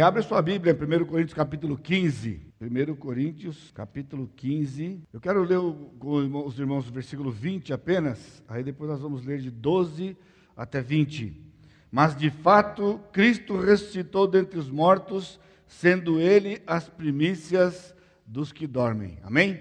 [0.00, 2.40] Abre sua Bíblia em 1 Coríntios capítulo 15.
[2.60, 5.02] 1 Coríntios capítulo 15.
[5.12, 5.58] Eu quero ler
[5.98, 10.16] com os irmãos o versículo 20 apenas, aí depois nós vamos ler de 12
[10.56, 11.42] até 20.
[11.90, 17.92] Mas de fato, Cristo ressuscitou dentre os mortos, sendo ele as primícias
[18.24, 19.18] dos que dormem.
[19.24, 19.60] Amém?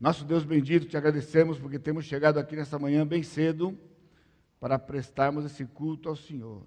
[0.00, 3.78] Nosso Deus bendito, te agradecemos porque temos chegado aqui nessa manhã bem cedo
[4.58, 6.62] para prestarmos esse culto ao Senhor.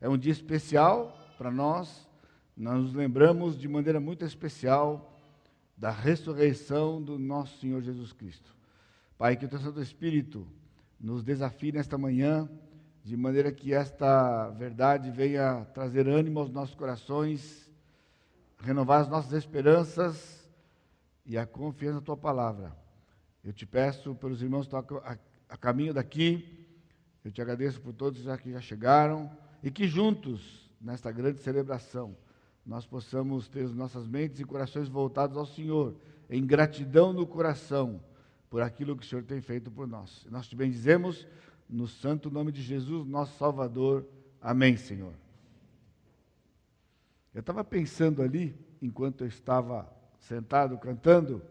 [0.00, 2.11] É um dia especial para nós
[2.56, 5.18] nós nos lembramos de maneira muito especial
[5.76, 8.54] da ressurreição do nosso Senhor Jesus Cristo.
[9.16, 10.46] Pai, que o teu Santo Espírito
[11.00, 12.48] nos desafie nesta manhã,
[13.04, 17.68] de maneira que esta verdade venha trazer ânimo aos nossos corações,
[18.58, 20.48] renovar as nossas esperanças
[21.26, 22.76] e a confiança na tua palavra.
[23.42, 26.64] Eu te peço pelos irmãos que estão a, a caminho daqui,
[27.24, 29.30] eu te agradeço por todos que já chegaram
[29.62, 32.16] e que juntos, nesta grande celebração,
[32.64, 35.96] nós possamos ter as nossas mentes e corações voltados ao Senhor,
[36.30, 38.00] em gratidão no coração
[38.48, 40.26] por aquilo que o Senhor tem feito por nós.
[40.30, 41.26] Nós te bendizemos
[41.68, 44.06] no santo nome de Jesus, nosso Salvador.
[44.40, 45.14] Amém, Senhor.
[47.34, 51.42] Eu estava pensando ali, enquanto eu estava sentado cantando,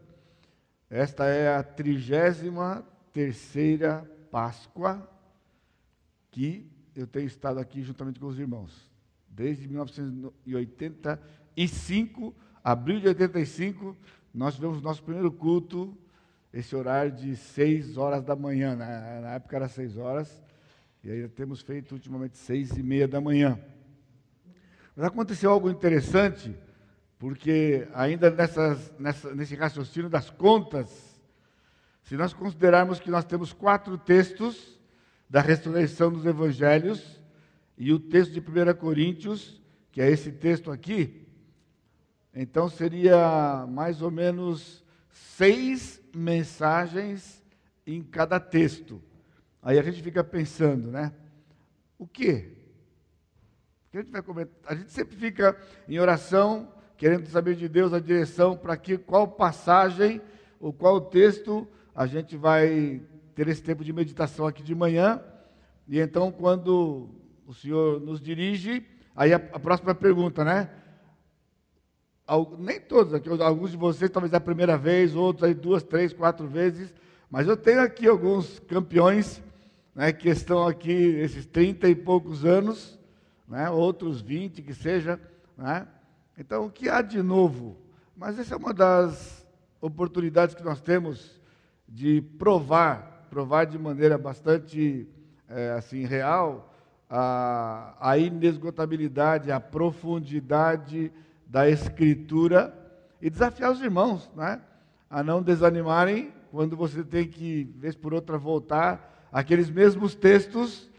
[0.90, 5.10] esta é a trigésima terceira Páscoa
[6.30, 8.91] que eu tenho estado aqui juntamente com os irmãos
[9.32, 13.98] desde 1985, abril de 85,
[14.34, 15.96] nós tivemos nosso primeiro culto,
[16.54, 19.22] esse horário de 6 horas da manhã, na, né?
[19.22, 20.44] na época era 6 horas,
[21.04, 23.58] e aí temos feito ultimamente 6 e meia da manhã.
[24.96, 26.56] Mas aconteceu algo interessante,
[27.18, 31.22] porque ainda nessas, nessa, nesse raciocínio das contas,
[32.04, 34.78] se nós considerarmos que nós temos quatro textos
[35.30, 37.21] da ressurreição dos evangelhos,
[37.84, 39.60] e o texto de 1 Coríntios,
[39.92, 41.26] que é esse texto aqui,
[42.32, 47.44] então seria mais ou menos seis mensagens
[47.88, 49.02] em cada texto.
[49.64, 51.12] Aí a gente fica pensando, né?
[51.98, 52.52] O quê?
[53.92, 54.74] a gente vai comentar?
[54.74, 55.58] A gente sempre fica
[55.90, 60.22] em oração, querendo saber de Deus a direção para que qual passagem
[60.60, 63.02] ou qual texto a gente vai
[63.34, 65.20] ter esse tempo de meditação aqui de manhã.
[65.88, 67.20] E então, quando
[67.52, 68.86] o Senhor nos dirige.
[69.14, 70.70] Aí a, a próxima pergunta, né?
[72.58, 76.14] nem todos aqui, alguns de vocês talvez é a primeira vez, outros aí duas, três,
[76.14, 76.94] quatro vezes,
[77.30, 79.44] mas eu tenho aqui alguns campeões
[79.94, 82.98] né, que estão aqui esses 30 e poucos anos,
[83.50, 85.20] né, outros 20 que seja.
[85.58, 85.86] Né?
[86.38, 87.76] Então, o que há de novo?
[88.16, 89.46] Mas essa é uma das
[89.82, 91.42] oportunidades que nós temos
[91.86, 95.06] de provar, provar de maneira bastante
[95.50, 96.71] é, assim real,
[97.14, 101.12] a, a inesgotabilidade, a profundidade
[101.46, 102.74] da Escritura
[103.22, 104.62] e desafiar os irmãos né,
[105.10, 110.90] a não desanimarem quando você tem que, vez por outra, voltar aqueles mesmos textos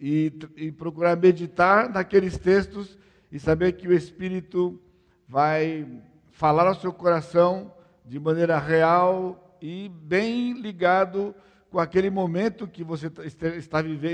[0.00, 2.98] e, e procurar meditar naqueles textos
[3.30, 4.80] e saber que o Espírito
[5.28, 5.86] vai
[6.32, 7.72] falar ao seu coração
[8.04, 11.32] de maneira real e bem ligado
[11.70, 13.10] com aquele momento que você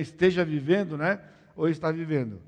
[0.00, 1.20] esteja vivendo, né?
[1.58, 2.40] Ou está vivendo.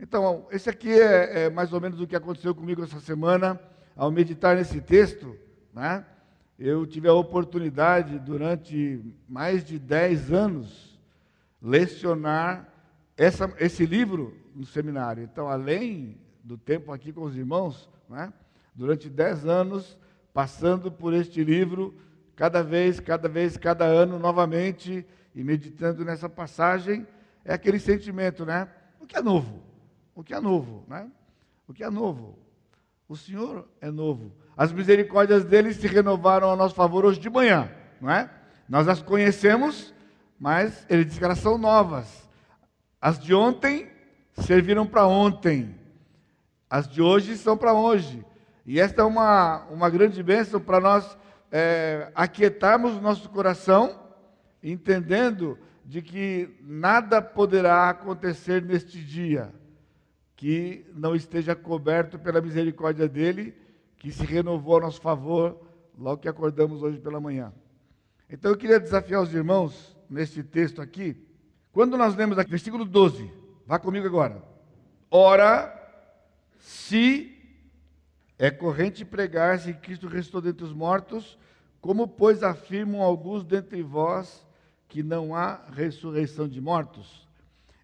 [0.00, 3.60] Então, esse aqui é, é, mais ou menos o que aconteceu comigo essa semana,
[3.94, 5.36] ao meditar nesse texto.
[5.72, 6.02] Né?
[6.58, 10.98] Eu tive a oportunidade, durante mais de 10 anos,
[11.60, 12.66] lecionar
[13.18, 15.22] essa, esse livro no seminário.
[15.22, 18.32] Então, além do tempo aqui com os irmãos, né?
[18.74, 19.98] durante 10 anos,
[20.32, 21.94] passando por este livro,
[22.34, 27.06] cada vez, cada vez, cada ano, novamente, e meditando nessa passagem,
[27.44, 28.68] é aquele sentimento, né?
[29.00, 29.62] O que é novo?
[30.14, 31.10] O que é novo, né?
[31.68, 32.38] O que é novo?
[33.08, 34.32] O Senhor é novo.
[34.56, 38.30] As misericórdias dele se renovaram a nosso favor hoje de manhã, não é?
[38.68, 39.92] Nós as conhecemos,
[40.38, 42.28] mas ele diz que elas são novas.
[43.00, 43.90] As de ontem
[44.32, 45.78] serviram para ontem.
[46.70, 48.24] As de hoje são para hoje.
[48.64, 51.18] E esta é uma, uma grande bênção para nós
[51.52, 54.00] é, aquietarmos o nosso coração,
[54.62, 59.52] entendendo de que nada poderá acontecer neste dia
[60.34, 63.54] que não esteja coberto pela misericórdia dele,
[63.98, 65.60] que se renovou a nosso favor
[65.96, 67.52] logo que acordamos hoje pela manhã.
[68.28, 71.16] Então eu queria desafiar os irmãos neste texto aqui.
[71.72, 73.30] Quando nós lemos aqui, versículo 12,
[73.66, 74.42] vá comigo agora.
[75.10, 75.72] Ora,
[76.58, 77.30] se
[78.38, 81.38] é corrente pregar-se que Cristo ressuscitou dentre os mortos,
[81.80, 84.44] como, pois, afirmam alguns dentre vós
[84.94, 87.26] que não há ressurreição de mortos.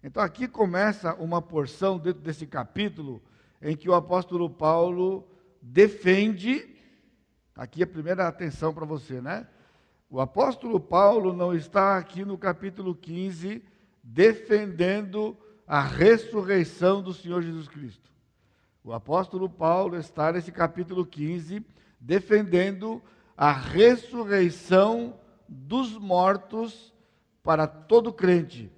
[0.01, 3.21] Então aqui começa uma porção dentro desse capítulo
[3.61, 5.27] em que o apóstolo Paulo
[5.61, 6.73] defende.
[7.53, 9.45] Aqui a primeira atenção para você, né?
[10.09, 13.61] O apóstolo Paulo não está aqui no capítulo 15
[14.01, 15.35] defendendo
[15.67, 18.09] a ressurreição do Senhor Jesus Cristo.
[18.85, 21.61] O apóstolo Paulo está nesse capítulo 15
[21.99, 23.01] defendendo
[23.35, 25.19] a ressurreição
[25.49, 26.91] dos mortos
[27.43, 28.71] para todo crente.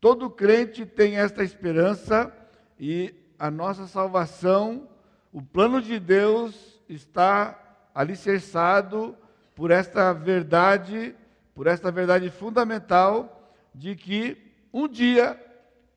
[0.00, 2.32] Todo crente tem esta esperança
[2.78, 4.88] e a nossa salvação,
[5.32, 7.58] o plano de Deus está
[7.94, 9.16] alicerçado
[9.54, 11.14] por esta verdade,
[11.54, 14.36] por esta verdade fundamental de que
[14.72, 15.40] um dia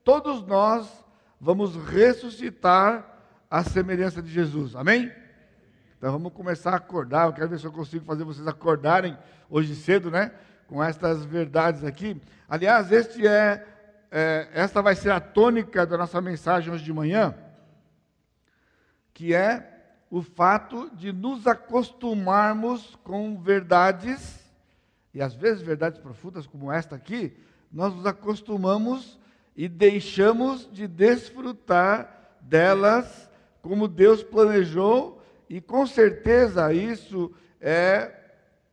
[0.04, 0.88] todos nós
[1.40, 3.06] vamos ressuscitar
[3.50, 4.74] à semelhança de Jesus.
[4.74, 5.12] Amém?
[5.96, 7.26] Então vamos começar a acordar.
[7.26, 9.16] Eu quero ver se eu consigo fazer vocês acordarem
[9.48, 10.32] hoje cedo, né?
[10.66, 12.20] Com estas verdades aqui.
[12.48, 13.66] Aliás, este é,
[14.10, 17.34] é esta vai ser a tônica da nossa mensagem hoje de manhã,
[19.12, 19.72] que é
[20.10, 24.40] o fato de nos acostumarmos com verdades,
[25.14, 27.34] e às vezes verdades profundas como esta aqui,
[27.72, 29.18] nós nos acostumamos
[29.56, 33.30] e deixamos de desfrutar delas
[33.62, 38.12] como Deus planejou e com certeza isso é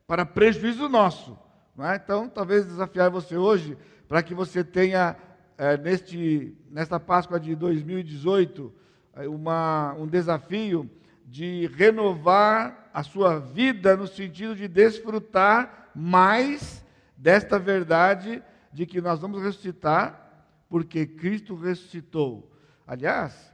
[0.08, 1.38] para prejuízo nosso.
[1.86, 1.96] É?
[1.96, 3.78] Então, talvez desafiar você hoje
[4.08, 5.16] para que você tenha,
[5.58, 8.74] é, neste, nesta Páscoa de 2018,
[9.14, 10.90] é, uma, um desafio
[11.26, 16.84] de renovar a sua vida no sentido de desfrutar mais
[17.16, 18.44] desta verdade
[18.74, 20.28] de que nós vamos ressuscitar
[20.70, 22.52] porque Cristo ressuscitou.
[22.86, 23.52] Aliás,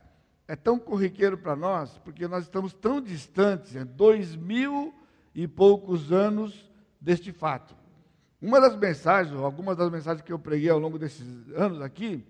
[0.48, 4.94] é tão corriqueiro para nós, porque nós estamos tão distantes, é dois mil
[5.34, 6.70] e poucos anos
[7.00, 7.76] deste fato.
[8.42, 12.24] Uma das mensagens, algumas das mensagens que eu preguei ao longo desses anos aqui,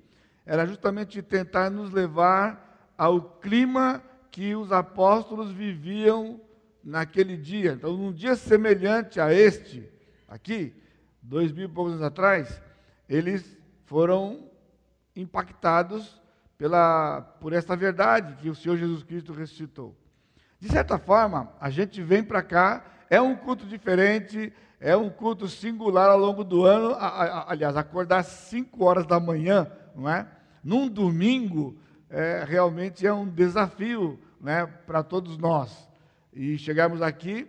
[0.46, 6.40] era justamente tentar nos levar ao clima que os apóstolos viviam
[6.84, 7.74] naquele dia.
[7.74, 9.90] Então, num dia semelhante a este,
[10.28, 10.74] aqui,
[11.22, 12.62] dois mil e poucos anos atrás,
[13.10, 14.50] eles foram
[15.16, 16.22] impactados
[16.58, 19.96] pela, por esta verdade que o Senhor Jesus Cristo ressuscitou.
[20.60, 25.48] De certa forma, a gente vem para cá, é um culto diferente, é um culto
[25.48, 26.92] singular ao longo do ano.
[26.96, 30.28] A, a, aliás, acordar às 5 horas da manhã, não é?
[30.63, 31.78] Num domingo,
[32.10, 35.88] é, realmente é um desafio né, para todos nós.
[36.34, 37.48] E chegamos aqui,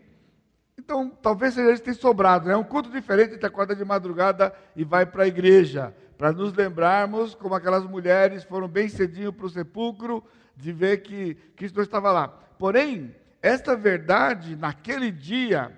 [0.78, 2.56] então talvez seja isso que tem sobrado, é né?
[2.56, 6.52] um culto diferente, a gente acorda de madrugada e vai para a igreja para nos
[6.54, 10.24] lembrarmos como aquelas mulheres foram bem cedinho para o sepulcro,
[10.56, 12.28] de ver que Cristo estava lá.
[12.28, 13.14] Porém,
[13.46, 15.70] esta verdade, naquele dia,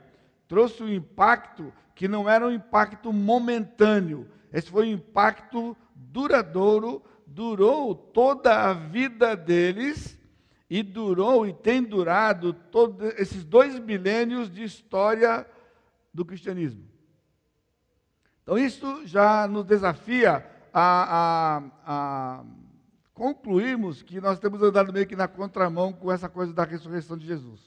[0.49, 7.95] trouxe um impacto que não era um impacto momentâneo, esse foi um impacto duradouro, durou
[7.95, 10.19] toda a vida deles
[10.71, 15.47] e durou e tem durado todos esses dois milênios de história
[16.13, 16.89] do cristianismo.
[18.43, 20.43] Então, isso já nos desafia
[20.73, 22.45] a, a, a
[23.19, 27.27] concluirmos que nós temos andado meio que na contramão com essa coisa da ressurreição de
[27.27, 27.61] Jesus.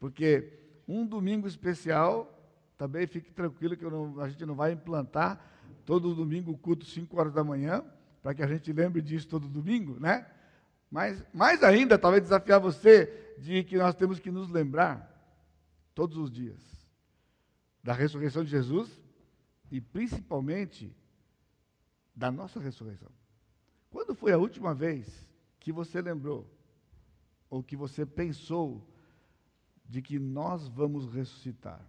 [0.00, 0.58] Porque
[0.88, 2.32] um domingo especial,
[2.78, 5.38] também fique tranquilo que não, a gente não vai implantar
[5.84, 7.84] todo domingo o culto 5 horas da manhã,
[8.22, 10.26] para que a gente lembre disso todo domingo, né?
[10.90, 15.12] Mas mais ainda, talvez desafiar você de que nós temos que nos lembrar
[15.94, 16.58] todos os dias
[17.82, 18.98] da ressurreição de Jesus
[19.70, 20.96] e principalmente
[22.14, 23.10] da nossa ressurreição.
[24.16, 25.28] Foi a última vez
[25.60, 26.50] que você lembrou
[27.48, 28.86] ou que você pensou
[29.84, 31.80] de que nós vamos ressuscitar?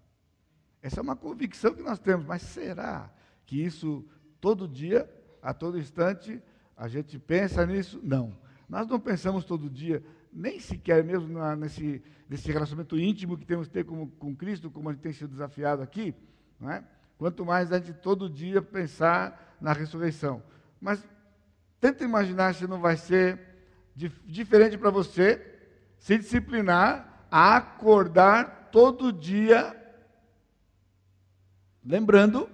[0.82, 3.12] Essa é uma convicção que nós temos, mas será
[3.46, 4.06] que isso
[4.40, 5.10] todo dia,
[5.42, 6.42] a todo instante,
[6.76, 8.00] a gente pensa nisso?
[8.04, 8.38] Não.
[8.70, 13.68] Nós não pensamos todo dia, nem sequer mesmo na, nesse, nesse relacionamento íntimo que temos
[13.68, 16.14] que ter com, com Cristo, como a gente tem sido desafiado aqui,
[16.60, 16.84] não é?
[17.18, 20.44] Quanto mais a gente todo dia pensar na ressurreição.
[20.80, 21.04] Mas
[21.80, 23.40] tenta imaginar se não vai ser
[24.26, 25.56] diferente para você
[25.98, 29.76] se disciplinar a acordar todo dia,
[31.84, 32.50] lembrando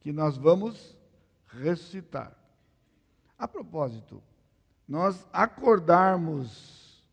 [0.00, 0.96] que nós vamos
[1.46, 2.36] ressuscitar.
[3.38, 4.22] A propósito,
[4.88, 7.04] nós acordarmos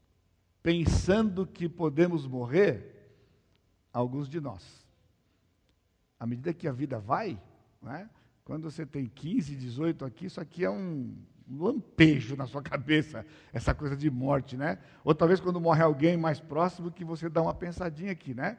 [0.64, 2.94] pensando que podemos morrer,
[3.92, 4.88] alguns de nós
[6.20, 7.40] à medida que a vida vai,
[7.82, 8.10] né,
[8.48, 11.14] quando você tem 15, 18 aqui, isso aqui é um
[11.52, 14.78] lampejo na sua cabeça, essa coisa de morte, né?
[15.04, 18.58] Ou talvez quando morre alguém mais próximo, que você dá uma pensadinha aqui, né?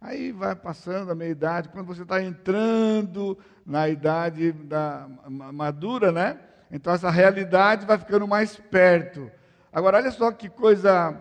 [0.00, 6.40] Aí vai passando a meia idade, quando você está entrando na idade da madura, né?
[6.70, 9.30] Então essa realidade vai ficando mais perto.
[9.70, 11.14] Agora, olha só que coisa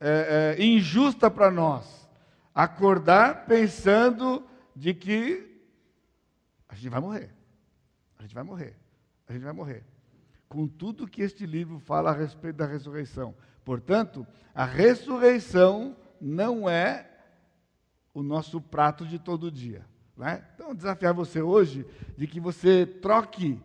[0.00, 2.10] é, é, injusta para nós.
[2.52, 5.62] Acordar pensando de que
[6.68, 7.41] a gente vai morrer.
[8.22, 8.76] A gente vai morrer.
[9.26, 9.84] A gente vai morrer.
[10.48, 13.34] Com tudo que este livro fala a respeito da ressurreição.
[13.64, 14.24] Portanto,
[14.54, 17.10] a ressurreição não é
[18.14, 19.84] o nosso prato de todo dia.
[20.16, 20.44] Né?
[20.54, 21.84] Então, desafiar você hoje
[22.16, 23.60] de que você troque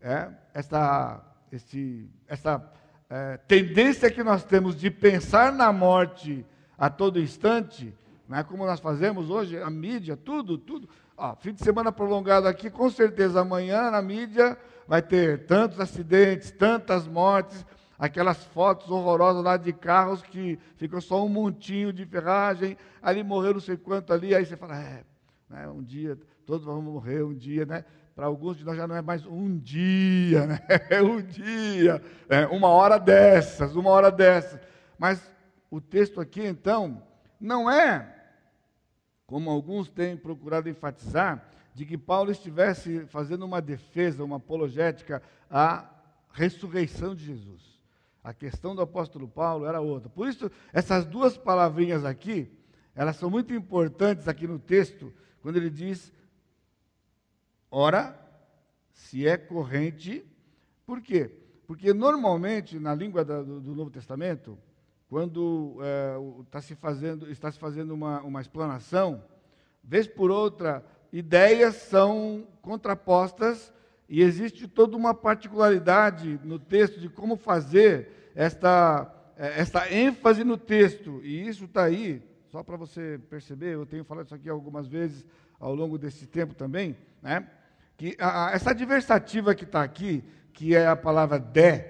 [0.00, 2.68] é, essa, esse, essa
[3.08, 6.44] é, tendência que nós temos de pensar na morte
[6.76, 7.94] a todo instante,
[8.28, 10.88] né, como nós fazemos hoje, a mídia, tudo, tudo.
[11.22, 14.56] Ó, fim de semana prolongado aqui, com certeza amanhã na mídia
[14.88, 17.62] vai ter tantos acidentes, tantas mortes,
[17.98, 23.52] aquelas fotos horrorosas lá de carros que ficou só um montinho de ferragem, ali morreu
[23.52, 25.04] não sei quanto ali, aí você fala, é,
[25.50, 27.84] né, um dia, todos vamos morrer um dia, né?
[28.16, 30.60] Para alguns de nós já não é mais um dia, né?
[30.88, 34.58] É um dia, é uma hora dessas, uma hora dessas.
[34.98, 35.20] Mas
[35.70, 37.02] o texto aqui, então,
[37.38, 38.19] não é,
[39.30, 45.88] como alguns têm procurado enfatizar, de que Paulo estivesse fazendo uma defesa, uma apologética à
[46.32, 47.80] ressurreição de Jesus.
[48.24, 50.08] A questão do apóstolo Paulo era outra.
[50.08, 52.50] Por isso, essas duas palavrinhas aqui,
[52.92, 56.12] elas são muito importantes aqui no texto, quando ele diz:
[57.70, 58.18] ora,
[58.92, 60.24] se é corrente,
[60.84, 61.30] por quê?
[61.68, 64.58] Porque normalmente, na língua do, Novo Testamento,
[65.10, 69.20] quando é, está se fazendo, está se fazendo uma, uma explanação,
[69.82, 73.72] vez por outra, ideias são contrapostas
[74.08, 80.56] e existe toda uma particularidade no texto de como fazer esta, é, esta ênfase no
[80.56, 81.20] texto.
[81.24, 85.26] E isso está aí, só para você perceber, eu tenho falado isso aqui algumas vezes
[85.58, 87.48] ao longo desse tempo também, né?
[87.96, 91.84] que a, a, essa adversativa que está aqui, que é a palavra de,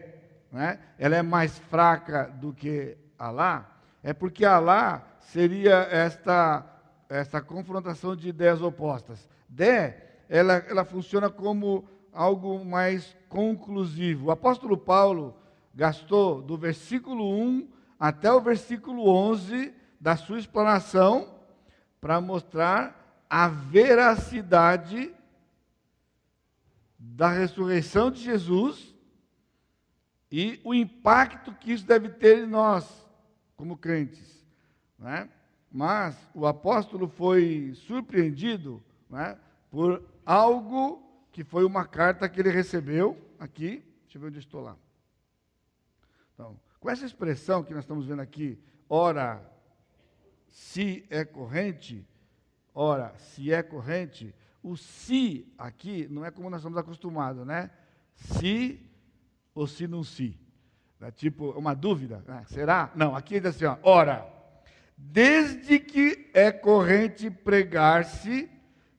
[0.50, 0.78] né?
[0.98, 3.70] ela é mais fraca do que Alá,
[4.02, 6.64] é porque Alá seria esta,
[7.06, 9.28] esta confrontação de ideias opostas.
[9.46, 9.92] De,
[10.26, 14.28] ela, ela funciona como algo mais conclusivo.
[14.28, 15.36] O apóstolo Paulo
[15.74, 21.28] gastou do versículo 1 até o versículo 11 da sua explanação
[22.00, 25.14] para mostrar a veracidade
[26.98, 28.94] da ressurreição de Jesus
[30.32, 33.09] e o impacto que isso deve ter em nós,
[33.60, 34.42] como crentes.
[34.98, 35.28] Né?
[35.70, 39.38] Mas o apóstolo foi surpreendido né,
[39.70, 43.84] por algo que foi uma carta que ele recebeu aqui.
[44.04, 44.76] Deixa eu ver onde estou lá.
[46.32, 49.46] Então, com essa expressão que nós estamos vendo aqui, ora,
[50.48, 52.08] se é corrente,
[52.74, 57.70] ora, se é corrente, o se aqui não é como nós estamos acostumados, né?
[58.14, 58.80] Se
[59.54, 60.40] ou se não se.
[61.00, 62.44] É tipo uma dúvida, né?
[62.46, 62.90] será?
[62.94, 64.26] Não, aqui diz assim, ó, ora,
[64.96, 68.50] desde que é corrente pregar-se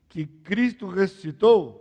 [0.08, 1.78] que Cristo ressuscitou,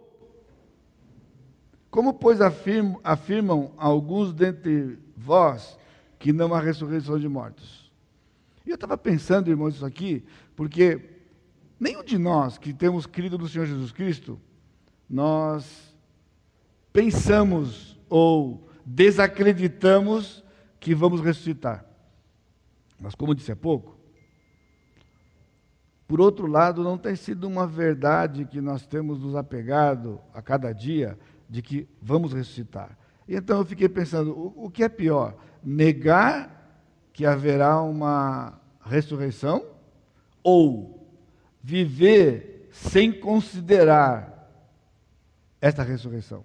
[1.90, 5.78] como, pois, afirmam, afirmam alguns dentre vós
[6.18, 7.92] que não há ressurreição de mortos?
[8.66, 10.24] E eu estava pensando, irmãos, isso aqui,
[10.56, 11.02] porque
[11.80, 14.40] nenhum de nós que temos crido no Senhor Jesus Cristo,
[15.10, 15.94] nós
[16.94, 20.44] pensamos ou desacreditamos
[20.80, 21.86] que vamos ressuscitar.
[23.00, 23.98] Mas, como disse há pouco,
[26.08, 30.74] por outro lado, não tem sido uma verdade que nós temos nos apegado a cada
[30.74, 31.18] dia
[31.50, 32.98] de que vamos ressuscitar.
[33.28, 35.38] Então eu fiquei pensando, o, o que é pior?
[35.64, 36.84] Negar
[37.14, 39.66] que haverá uma ressurreição
[40.44, 41.10] ou
[41.64, 44.52] viver sem considerar
[45.62, 46.44] esta ressurreição?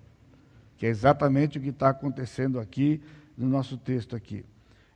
[0.76, 3.00] Que é exatamente o que está acontecendo aqui
[3.36, 4.44] no nosso texto aqui.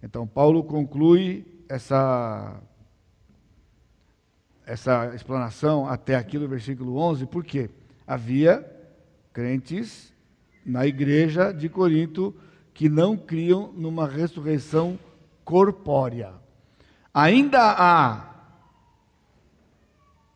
[0.02, 2.60] Então Paulo conclui essa
[4.66, 7.68] essa explanação até aqui no versículo 11, porque
[8.06, 8.64] havia
[9.32, 10.12] crentes
[10.64, 12.34] na igreja de Corinto
[12.72, 14.98] que não criam numa ressurreição
[15.44, 16.32] corpórea.
[17.12, 18.30] Ainda há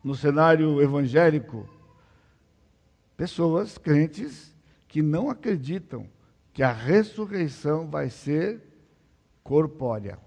[0.03, 1.67] no cenário evangélico
[3.17, 4.54] pessoas crentes
[4.95, 6.07] que não acreditam
[6.53, 8.61] que a ressurreição vai ser
[9.43, 10.17] corpórea.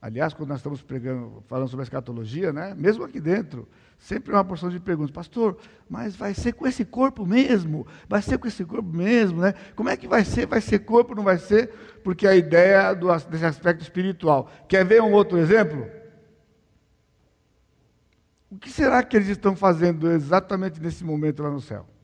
[0.00, 2.72] Aliás, quando nós estamos pregando, falando sobre a escatologia, né?
[2.78, 5.10] mesmo aqui dentro, sempre uma porção de perguntas.
[5.10, 5.58] Pastor,
[5.90, 7.84] mas vai ser com esse corpo mesmo?
[8.08, 9.54] Vai ser com esse corpo mesmo, né?
[9.74, 10.46] Como é que vai ser?
[10.46, 11.66] Vai ser corpo, não vai ser?
[12.04, 14.48] Porque a ideia do, desse aspecto espiritual.
[14.68, 15.84] Quer ver um outro exemplo?
[18.48, 21.97] O que será que eles estão fazendo exatamente nesse momento lá no céu?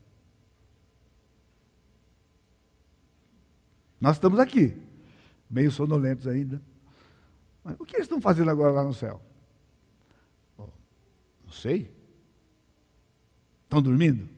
[4.00, 4.76] Nós estamos aqui.
[5.48, 6.60] meio sonolentos ainda.
[7.62, 9.20] Mas o que eles estão fazendo agora lá no céu?
[10.58, 11.90] Não sei.
[13.64, 14.28] Estão dormindo?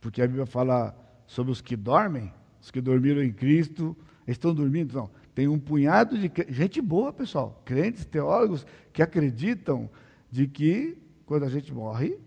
[0.00, 0.96] Porque a Bíblia fala
[1.26, 3.96] sobre os que dormem, os que dormiram em Cristo,
[4.26, 4.94] estão dormindo?
[4.94, 5.10] Não.
[5.34, 9.90] Tem um punhado de gente boa, pessoal, crentes, teólogos, que acreditam
[10.30, 12.18] de que quando a gente morre,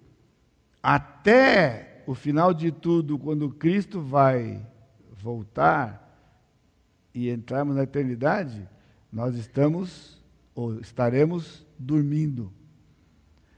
[0.81, 4.65] até o final de tudo, quando Cristo vai
[5.21, 6.07] voltar
[7.13, 8.67] e entrarmos na eternidade,
[9.11, 10.21] nós estamos
[10.55, 12.51] ou estaremos dormindo.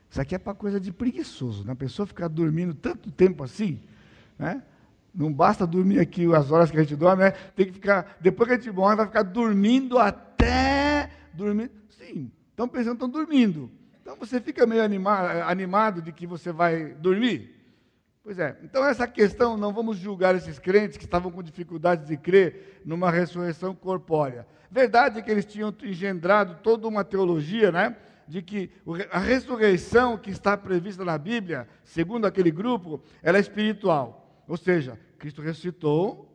[0.10, 1.74] Isso aqui é para coisa de preguiçoso, né?
[1.74, 3.80] A pessoa ficar dormindo tanto tempo assim,
[4.38, 4.62] né?
[5.14, 7.32] Não basta dormir aqui as horas que a gente dorme, né?
[7.32, 11.72] Tem que ficar, depois que a gente morre, vai ficar dormindo até dormir.
[11.90, 13.72] Sim, estão pensando, estão dormindo.
[14.02, 17.63] Então você fica meio animado, animado de que você vai dormir.
[18.24, 22.16] Pois é, então essa questão, não vamos julgar esses crentes que estavam com dificuldade de
[22.16, 24.48] crer numa ressurreição corpórea.
[24.72, 27.98] Verdade é que eles tinham engendrado toda uma teologia, né?
[28.26, 28.72] De que
[29.12, 34.42] a ressurreição que está prevista na Bíblia, segundo aquele grupo, ela é espiritual.
[34.48, 36.34] Ou seja, Cristo ressuscitou,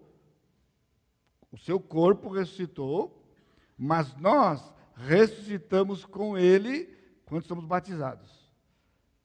[1.50, 3.26] o seu corpo ressuscitou,
[3.78, 8.30] mas nós ressuscitamos com ele quando somos batizados.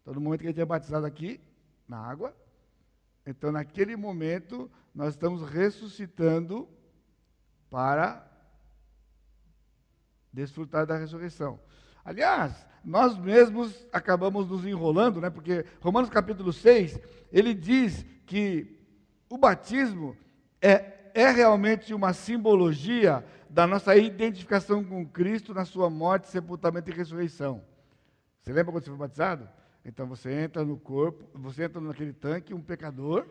[0.01, 1.41] Então, no momento que gente é batizado aqui,
[1.87, 2.33] na água,
[3.25, 6.67] então naquele momento nós estamos ressuscitando
[7.69, 8.29] para
[10.31, 11.59] desfrutar da ressurreição.
[12.03, 15.29] Aliás, nós mesmos acabamos nos enrolando, né?
[15.29, 16.99] Porque Romanos capítulo 6,
[17.31, 18.79] ele diz que
[19.29, 20.17] o batismo
[20.61, 26.93] é, é realmente uma simbologia da nossa identificação com Cristo na sua morte, sepultamento e
[26.93, 27.63] ressurreição.
[28.41, 29.47] Você lembra quando você foi batizado?
[29.85, 33.27] Então você entra no corpo, você entra naquele tanque, um pecador,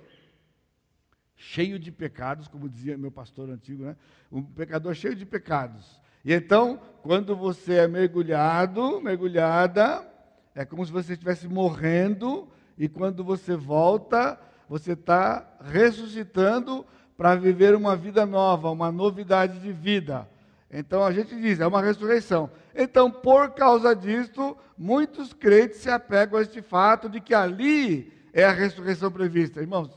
[1.35, 3.97] cheio de pecados, como dizia meu pastor antigo, né?
[4.30, 6.00] Um pecador cheio de pecados.
[6.25, 10.07] E então, quando você é mergulhado, mergulhada,
[10.55, 12.48] é como se você estivesse morrendo,
[12.79, 19.72] e quando você volta, você está ressuscitando para viver uma vida nova, uma novidade de
[19.72, 20.29] vida.
[20.72, 22.50] Então a gente diz, é uma ressurreição.
[22.74, 28.44] Então, por causa disto, muitos crentes se apegam a este fato de que ali é
[28.44, 29.61] a ressurreição prevista.
[29.61, 29.90] Irmãos,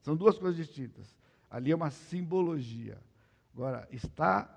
[0.00, 1.14] são duas coisas distintas.
[1.50, 2.96] Ali é uma simbologia.
[3.54, 4.48] Agora, está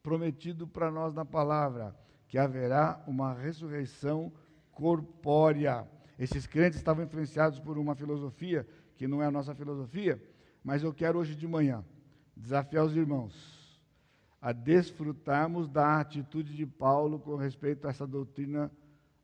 [0.00, 1.94] prometido para nós na palavra
[2.28, 4.32] que haverá uma ressurreição
[4.70, 5.88] corpórea.
[6.16, 10.22] Esses crentes estavam influenciados por uma filosofia que não é a nossa filosofia,
[10.62, 11.84] mas eu quero hoje de manhã
[12.36, 13.53] desafiar os irmãos
[14.44, 18.70] a desfrutarmos da atitude de Paulo com respeito a essa doutrina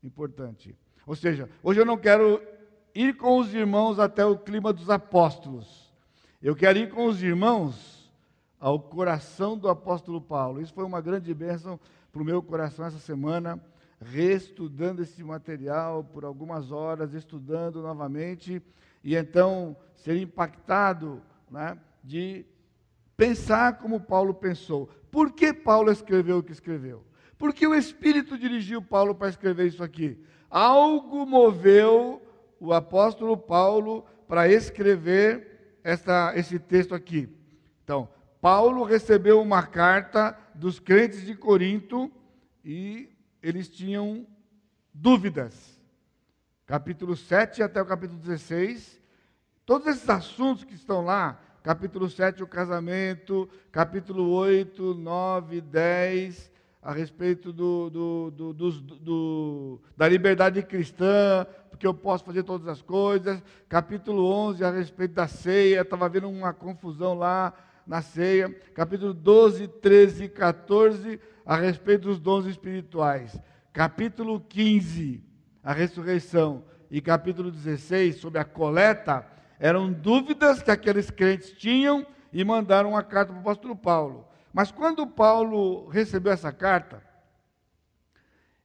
[0.02, 0.74] importante.
[1.06, 2.42] Ou seja, hoje eu não quero
[2.94, 5.92] ir com os irmãos até o clima dos apóstolos.
[6.40, 8.10] Eu quero ir com os irmãos
[8.58, 10.58] ao coração do apóstolo Paulo.
[10.58, 11.78] Isso foi uma grande bênção
[12.10, 13.62] para o meu coração essa semana,
[14.00, 18.62] reestudando esse material por algumas horas, estudando novamente
[19.04, 22.46] e então ser impactado né, de
[23.20, 24.88] pensar como Paulo pensou.
[25.10, 27.04] Por que Paulo escreveu o que escreveu?
[27.36, 30.18] Por que o Espírito dirigiu Paulo para escrever isso aqui?
[30.48, 32.22] Algo moveu
[32.58, 37.28] o apóstolo Paulo para escrever esta, esse texto aqui.
[37.84, 38.08] Então,
[38.40, 42.10] Paulo recebeu uma carta dos crentes de Corinto
[42.64, 43.10] e
[43.42, 44.26] eles tinham
[44.94, 45.78] dúvidas
[46.64, 48.98] capítulo 7 até o capítulo 16.
[49.66, 56.50] Todos esses assuntos que estão lá, capítulo 7, o casamento, capítulo 8, 9, 10,
[56.82, 62.80] a respeito do, do, do, do, da liberdade cristã, porque eu posso fazer todas as
[62.80, 63.42] coisas.
[63.68, 67.52] Capítulo 11, a respeito da ceia, estava havendo uma confusão lá
[67.86, 68.48] na ceia.
[68.74, 73.38] Capítulo 12, 13 e 14, a respeito dos dons espirituais.
[73.72, 75.22] Capítulo 15,
[75.62, 79.24] a ressurreição, e capítulo 16, sobre a coleta,
[79.60, 84.26] eram dúvidas que aqueles crentes tinham e mandaram uma carta para o apóstolo Paulo.
[84.52, 87.02] Mas quando Paulo recebeu essa carta,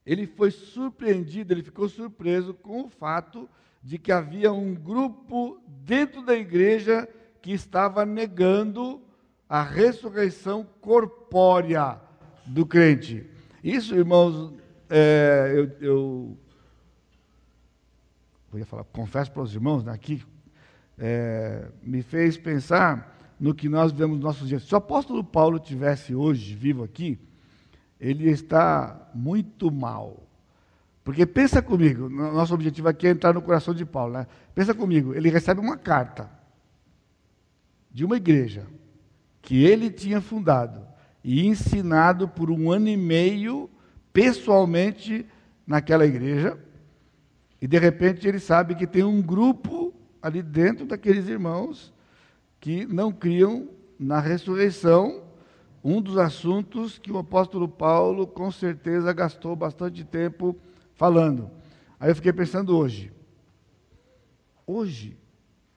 [0.05, 3.49] ele foi surpreendido, ele ficou surpreso com o fato
[3.84, 7.08] de que havia um grupo dentro da igreja
[7.41, 9.01] que estava negando
[9.49, 11.99] a ressurreição corpórea
[12.45, 13.29] do crente.
[13.62, 14.53] Isso, irmãos,
[14.89, 16.38] é, eu,
[18.53, 20.23] eu falar, confesso para os irmãos né, aqui,
[20.97, 24.63] é, me fez pensar no que nós vemos nos nossos dias.
[24.63, 27.19] Se o apóstolo Paulo tivesse hoje vivo aqui,
[27.99, 30.25] ele está muito mal.
[31.03, 34.27] Porque pensa comigo, nosso objetivo aqui é entrar no coração de Paulo, né?
[34.55, 36.29] Pensa comigo, ele recebe uma carta
[37.91, 38.65] de uma igreja
[39.41, 40.81] que ele tinha fundado
[41.23, 43.69] e ensinado por um ano e meio
[44.12, 45.25] pessoalmente
[45.65, 46.58] naquela igreja.
[47.62, 49.84] E de repente ele sabe que tem um grupo
[50.25, 51.93] ali dentro daqueles irmãos
[52.59, 55.23] que não criam na ressurreição,
[55.83, 60.59] um dos assuntos que o apóstolo Paulo com certeza gastou bastante tempo
[60.95, 61.51] falando.
[61.99, 63.13] Aí eu fiquei pensando hoje.
[64.65, 65.15] Hoje,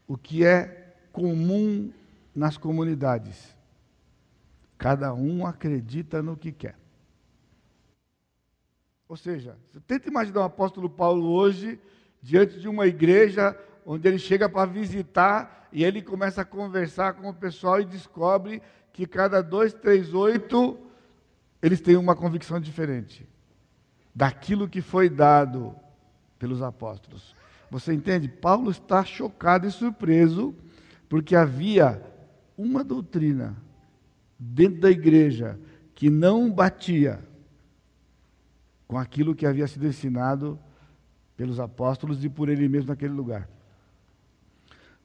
[0.06, 1.92] o que é comum
[2.34, 3.54] nas comunidades?
[4.78, 6.78] Cada um acredita no que quer.
[9.06, 11.78] Ou seja, você tenta imaginar o apóstolo Paulo hoje
[12.22, 13.54] diante de uma igreja
[13.90, 18.60] onde ele chega para visitar e ele começa a conversar com o pessoal e descobre
[18.92, 20.78] que cada dois, três, oito,
[21.62, 23.26] eles têm uma convicção diferente
[24.14, 25.74] daquilo que foi dado
[26.38, 27.34] pelos apóstolos.
[27.70, 28.28] Você entende?
[28.28, 30.54] Paulo está chocado e surpreso
[31.08, 32.02] porque havia
[32.58, 33.56] uma doutrina
[34.38, 35.58] dentro da igreja
[35.94, 37.20] que não batia
[38.86, 40.58] com aquilo que havia sido ensinado
[41.38, 43.48] pelos apóstolos e por ele mesmo naquele lugar.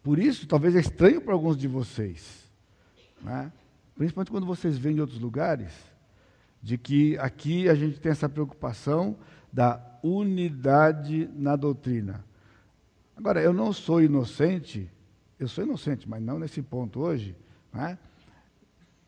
[0.03, 2.43] Por isso, talvez é estranho para alguns de vocês,
[3.21, 3.51] né?
[3.95, 5.71] principalmente quando vocês vêm de outros lugares,
[6.61, 9.17] de que aqui a gente tem essa preocupação
[9.51, 12.23] da unidade na doutrina.
[13.15, 14.89] Agora, eu não sou inocente,
[15.39, 17.35] eu sou inocente, mas não nesse ponto hoje,
[17.71, 17.97] né?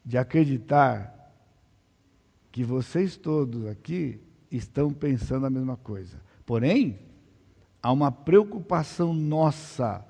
[0.04, 1.12] de acreditar
[2.52, 6.22] que vocês todos aqui estão pensando a mesma coisa.
[6.46, 7.00] Porém,
[7.82, 10.06] há uma preocupação nossa,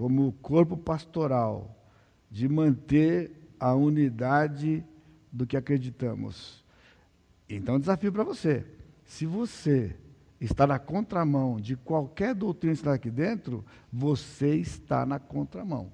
[0.00, 1.76] como corpo pastoral,
[2.30, 4.82] de manter a unidade
[5.30, 6.64] do que acreditamos.
[7.46, 8.64] Então, desafio para você.
[9.04, 9.94] Se você
[10.40, 15.92] está na contramão de qualquer doutrina que está aqui dentro, você está na contramão.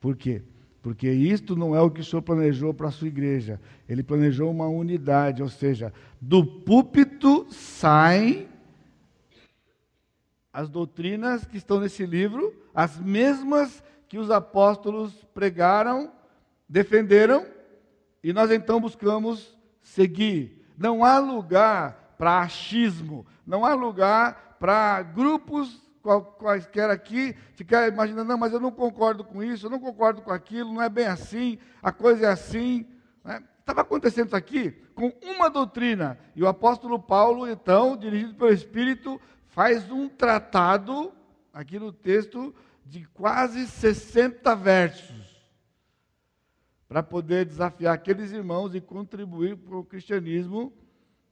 [0.00, 0.40] Por quê?
[0.80, 3.60] Porque isto não é o que o Senhor planejou para a sua igreja.
[3.86, 8.48] Ele planejou uma unidade, ou seja, do púlpito saem
[10.52, 16.12] as doutrinas que estão nesse livro, as mesmas que os apóstolos pregaram,
[16.68, 17.46] defenderam,
[18.22, 20.66] e nós então buscamos seguir.
[20.76, 25.80] Não há lugar para achismo, não há lugar para grupos
[26.38, 30.32] quaisquer aqui, ficar imaginando, não, mas eu não concordo com isso, eu não concordo com
[30.32, 32.86] aquilo, não é bem assim, a coisa é assim.
[33.24, 33.42] Né?
[33.60, 39.20] Estava acontecendo isso aqui com uma doutrina, e o apóstolo Paulo, então, dirigido pelo Espírito,
[39.50, 41.12] faz um tratado,
[41.52, 42.54] aqui no texto,
[42.86, 45.44] de quase 60 versos,
[46.88, 50.72] para poder desafiar aqueles irmãos e contribuir para o cristianismo,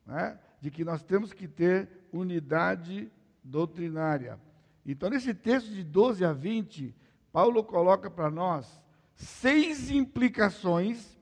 [0.04, 3.11] né, de que nós temos que ter unidade
[3.42, 4.38] doutrinária.
[4.85, 6.94] Então, nesse texto de 12 a 20,
[7.33, 8.83] Paulo coloca para nós
[9.14, 11.16] seis implicações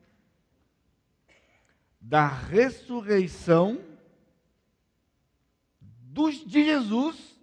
[2.01, 3.81] da ressurreição
[6.47, 7.39] de Jesus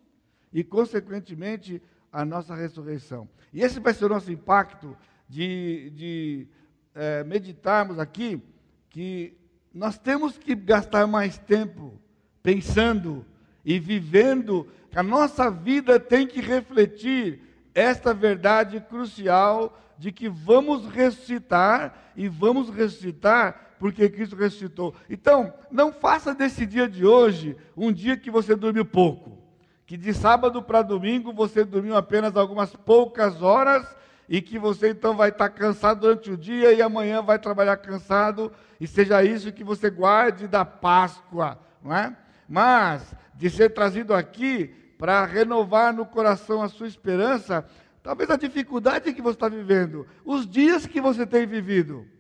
[0.52, 1.82] e, consequentemente,
[2.12, 3.30] a nossa ressurreição.
[3.54, 4.98] E esse vai ser o nosso impacto
[5.30, 6.48] de, de
[6.96, 8.42] é, meditarmos aqui
[8.90, 9.36] que
[9.74, 12.00] nós temos que gastar mais tempo
[12.42, 13.26] pensando
[13.66, 17.40] e vivendo, a nossa vida tem que refletir
[17.74, 24.96] esta verdade crucial de que vamos ressuscitar e vamos ressuscitar porque Cristo ressuscitou.
[25.10, 29.38] Então, não faça desse dia de hoje um dia que você dormiu pouco.
[29.86, 33.86] Que de sábado para domingo você dormiu apenas algumas poucas horas
[34.30, 38.54] e que você então vai estar cansado durante o dia e amanhã vai trabalhar cansado
[38.80, 42.16] e seja isso que você guarde da Páscoa, não é?
[42.48, 47.66] Mas de ser trazido aqui para renovar no coração a sua esperança,
[48.02, 52.13] talvez a dificuldade que você está vivendo, os dias que você tem vivido,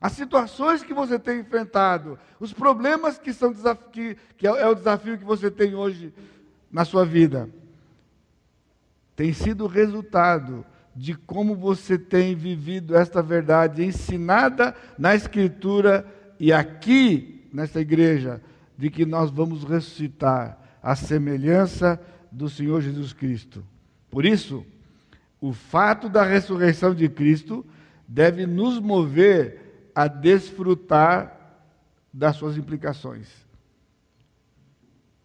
[0.00, 3.54] as situações que você tem enfrentado, os problemas que são
[3.90, 6.12] que, que é o desafio que você tem hoje
[6.70, 7.48] na sua vida,
[9.14, 16.06] tem sido resultado de como você tem vivido esta verdade ensinada na Escritura
[16.38, 18.42] e aqui nesta igreja,
[18.76, 21.98] de que nós vamos ressuscitar a semelhança
[22.30, 23.64] do Senhor Jesus Cristo.
[24.10, 24.64] Por isso,
[25.40, 27.64] o fato da ressurreição de Cristo
[28.06, 29.65] deve nos mover
[29.96, 31.34] a desfrutar
[32.12, 33.46] das suas implicações.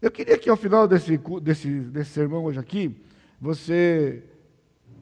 [0.02, 2.96] Eu queria que ao final desse, desse, desse sermão hoje aqui,
[3.40, 4.24] você,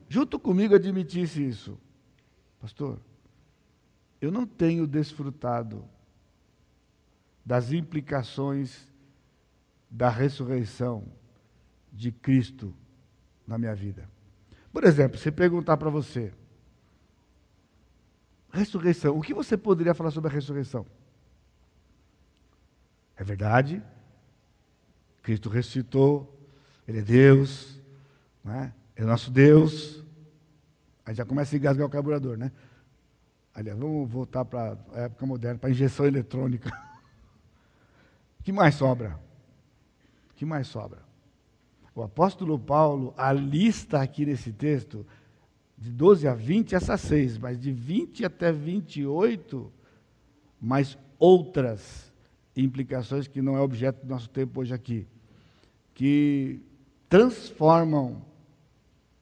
[0.08, 1.78] junto comigo, admitisse isso.
[2.60, 2.98] Pastor,
[4.20, 5.84] eu não tenho desfrutado
[7.46, 8.88] das implicações
[9.88, 11.04] da ressurreição
[11.92, 12.74] de Cristo
[13.46, 14.08] na minha vida.
[14.72, 16.32] Por exemplo, se perguntar para você,
[18.52, 19.16] Ressurreição.
[19.16, 20.84] O que você poderia falar sobre a ressurreição?
[23.16, 23.82] É verdade.
[25.22, 26.36] Cristo ressuscitou.
[26.86, 27.78] Ele é Deus.
[28.44, 28.72] Né?
[28.96, 30.02] É nosso Deus.
[31.06, 32.50] Aí já começa a engasgar o carburador, né?
[33.54, 36.70] Aliás, vamos voltar para a época moderna, para a injeção eletrônica.
[38.38, 39.18] O que mais sobra?
[40.30, 40.98] O que mais sobra?
[41.94, 45.04] O apóstolo Paulo, a lista aqui nesse texto,
[45.80, 49.72] de 12 a 20, essas seis, mas de 20 até 28,
[50.60, 52.12] mais outras
[52.54, 55.08] implicações que não é objeto do nosso tempo hoje aqui,
[55.94, 56.60] que
[57.08, 58.22] transformam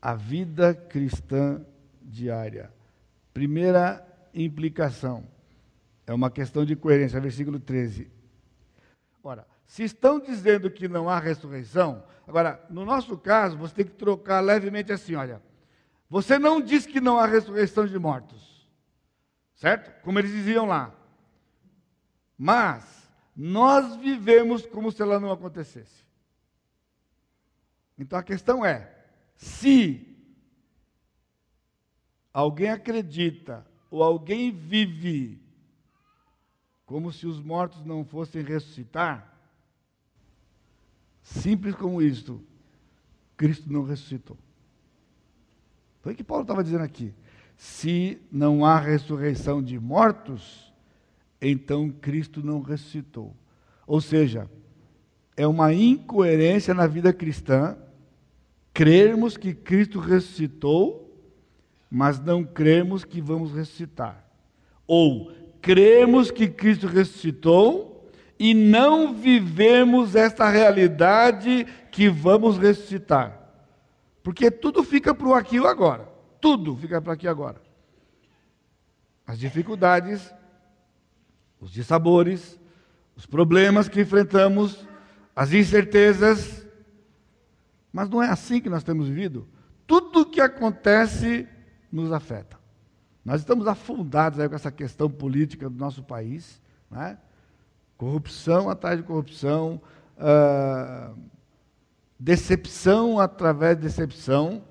[0.02, 1.64] a vida cristã
[2.02, 2.72] diária.
[3.32, 5.24] Primeira implicação
[6.08, 8.10] é uma questão de coerência, versículo 13.
[9.22, 13.92] Ora, se estão dizendo que não há ressurreição, agora, no nosso caso, você tem que
[13.92, 15.40] trocar levemente assim, olha.
[16.08, 18.66] Você não diz que não há ressurreição de mortos,
[19.54, 20.02] certo?
[20.02, 20.94] Como eles diziam lá.
[22.36, 26.04] Mas nós vivemos como se ela não acontecesse.
[27.98, 28.96] Então a questão é:
[29.36, 30.16] se
[32.32, 35.42] alguém acredita ou alguém vive
[36.86, 39.38] como se os mortos não fossem ressuscitar,
[41.20, 42.42] simples como isto,
[43.36, 44.38] Cristo não ressuscitou.
[46.08, 47.12] Foi o que Paulo estava dizendo aqui.
[47.54, 50.72] Se não há ressurreição de mortos,
[51.38, 53.36] então Cristo não ressuscitou.
[53.86, 54.48] Ou seja,
[55.36, 57.76] é uma incoerência na vida cristã
[58.72, 61.14] crermos que Cristo ressuscitou,
[61.90, 64.24] mas não cremos que vamos ressuscitar.
[64.86, 73.38] Ou cremos que Cristo ressuscitou e não vivemos esta realidade que vamos ressuscitar.
[74.22, 76.09] Porque tudo fica para o aqui e agora.
[76.40, 77.61] Tudo fica para aqui e agora.
[79.26, 80.33] As dificuldades,
[81.61, 82.59] os dissabores,
[83.16, 84.87] os problemas que enfrentamos,
[85.35, 86.66] as incertezas.
[87.92, 89.46] Mas não é assim que nós temos vivido.
[89.87, 91.48] Tudo o que acontece
[91.90, 92.59] nos afeta.
[93.24, 97.18] Nós estamos afundados com essa questão política do nosso país, né?
[97.96, 99.83] corrupção atrás de corrupção,
[100.16, 101.18] uh,
[102.18, 104.62] decepção através de decepção.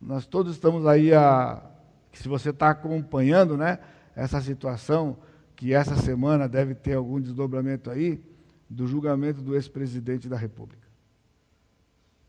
[0.00, 1.62] Nós todos estamos aí a.
[2.12, 3.78] Se você está acompanhando né,
[4.16, 5.18] essa situação,
[5.54, 8.22] que essa semana deve ter algum desdobramento aí,
[8.68, 10.86] do julgamento do ex-presidente da República.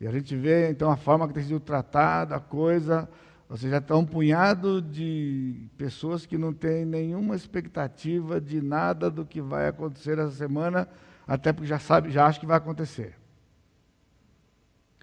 [0.00, 3.08] E a gente vê, então, a forma que tem sido tratada a coisa,
[3.48, 9.26] ou seja, está um punhado de pessoas que não têm nenhuma expectativa de nada do
[9.26, 10.88] que vai acontecer essa semana,
[11.26, 13.19] até porque já sabe, já acha que vai acontecer.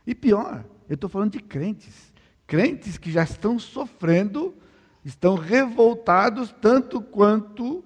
[0.08, 2.13] E pior, eu estou falando de crentes.
[2.48, 4.56] Crentes que já estão sofrendo,
[5.04, 7.84] estão revoltados tanto quanto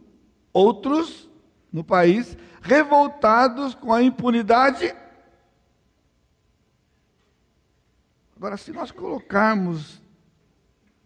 [0.54, 1.28] outros
[1.74, 4.94] no país, revoltados com a impunidade.
[8.36, 10.00] Agora, se nós colocarmos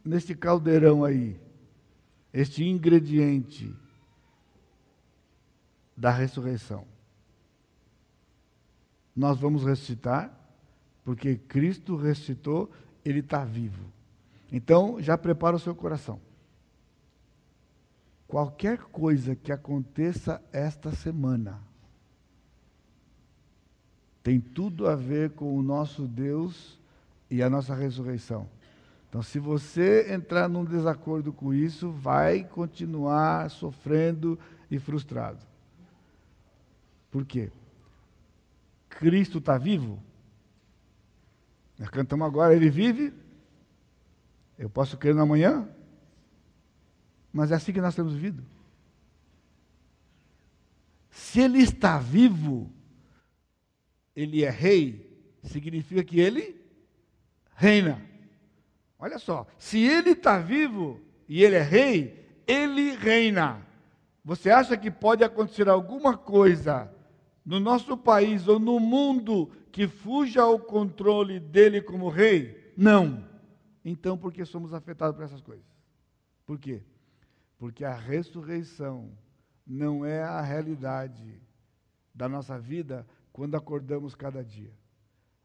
[0.03, 1.39] neste caldeirão aí,
[2.33, 3.73] este ingrediente
[5.95, 6.85] da ressurreição,
[9.15, 10.44] nós vamos ressuscitar?
[11.05, 12.69] Porque Cristo ressuscitou,
[13.05, 13.85] ele está vivo.
[14.51, 16.19] Então, já prepara o seu coração.
[18.27, 21.61] Qualquer coisa que aconteça esta semana
[24.23, 26.79] tem tudo a ver com o nosso Deus
[27.29, 28.49] e a nossa ressurreição.
[29.07, 34.39] Então, se você entrar num desacordo com isso, vai continuar sofrendo
[34.71, 35.45] e frustrado.
[37.11, 37.51] Por quê?
[38.89, 39.99] Cristo está vivo?
[41.77, 43.13] Nós cantamos agora, Ele vive.
[44.57, 45.67] Eu posso crer no amanhã.
[47.31, 48.43] Mas é assim que nós temos vivido.
[51.09, 52.71] Se Ele está vivo,
[54.15, 55.05] Ele é rei,
[55.43, 56.55] significa que Ele
[57.55, 58.01] reina.
[58.97, 63.65] Olha só, se Ele está vivo e Ele é rei, Ele reina.
[64.23, 66.91] Você acha que pode acontecer alguma coisa
[67.45, 72.73] no nosso país ou no mundo que fuja ao controle dele como rei?
[72.77, 73.27] Não.
[73.83, 75.65] Então, por que somos afetados por essas coisas?
[76.45, 76.81] Por quê?
[77.57, 79.11] Porque a ressurreição
[79.67, 81.41] não é a realidade
[82.13, 84.71] da nossa vida quando acordamos cada dia.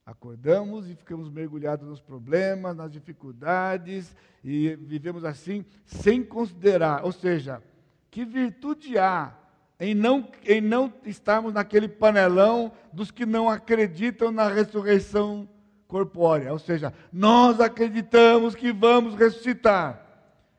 [0.06, 4.14] Acordamos e ficamos mergulhados nos problemas, nas dificuldades
[4.44, 7.60] e vivemos assim sem considerar, ou seja,
[8.08, 9.36] que virtude há
[9.80, 15.48] em não, em não estarmos naquele panelão dos que não acreditam na ressurreição
[15.88, 16.52] corpórea.
[16.52, 20.06] Ou seja, nós acreditamos que vamos ressuscitar.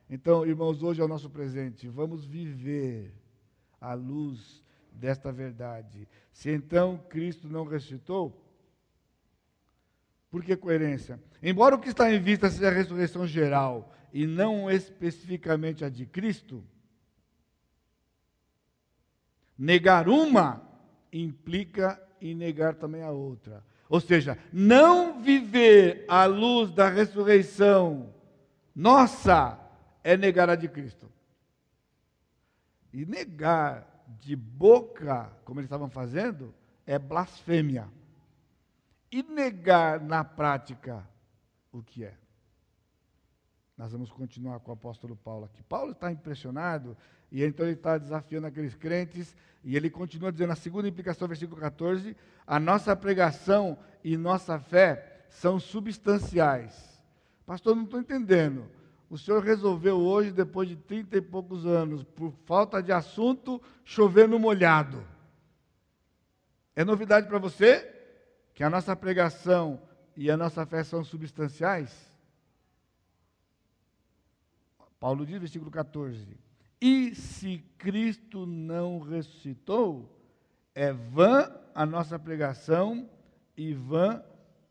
[0.10, 1.88] Então, irmãos, hoje é o nosso presente.
[1.88, 3.14] Vamos viver
[3.80, 6.08] à luz desta verdade.
[6.34, 8.44] Se então Cristo não ressuscitou,
[10.32, 11.20] por que coerência?
[11.44, 16.06] Embora o que está em vista seja a ressurreição geral e não especificamente a de
[16.06, 16.64] Cristo,
[19.62, 20.60] negar uma
[21.14, 23.64] implica em negar também a outra.
[23.88, 28.12] Ou seja, não viver à luz da ressurreição
[28.76, 29.60] nossa
[30.04, 31.12] é negar a de Cristo.
[32.92, 33.88] E negar
[34.20, 37.88] de boca, como eles estavam fazendo, é blasfêmia.
[39.12, 41.08] E negar na prática
[41.72, 42.16] o que é.
[43.78, 45.62] Nós vamos continuar com o apóstolo Paulo aqui.
[45.64, 46.98] Paulo está impressionado,
[47.32, 51.62] e então ele está desafiando aqueles crentes, e ele continua dizendo, na segunda implicação, versículo
[51.62, 52.16] 14,
[52.46, 57.02] a nossa pregação e nossa fé são substanciais.
[57.46, 58.66] Pastor, não estou entendendo.
[59.10, 64.28] O senhor resolveu hoje, depois de trinta e poucos anos, por falta de assunto, chover
[64.28, 65.06] no molhado.
[66.76, 67.88] É novidade para você
[68.54, 69.82] que a nossa pregação
[70.16, 71.94] e a nossa fé são substanciais?
[75.00, 76.38] Paulo diz, versículo 14:
[76.82, 80.20] E se Cristo não ressuscitou,
[80.74, 83.08] é vã a nossa pregação
[83.56, 84.24] e vã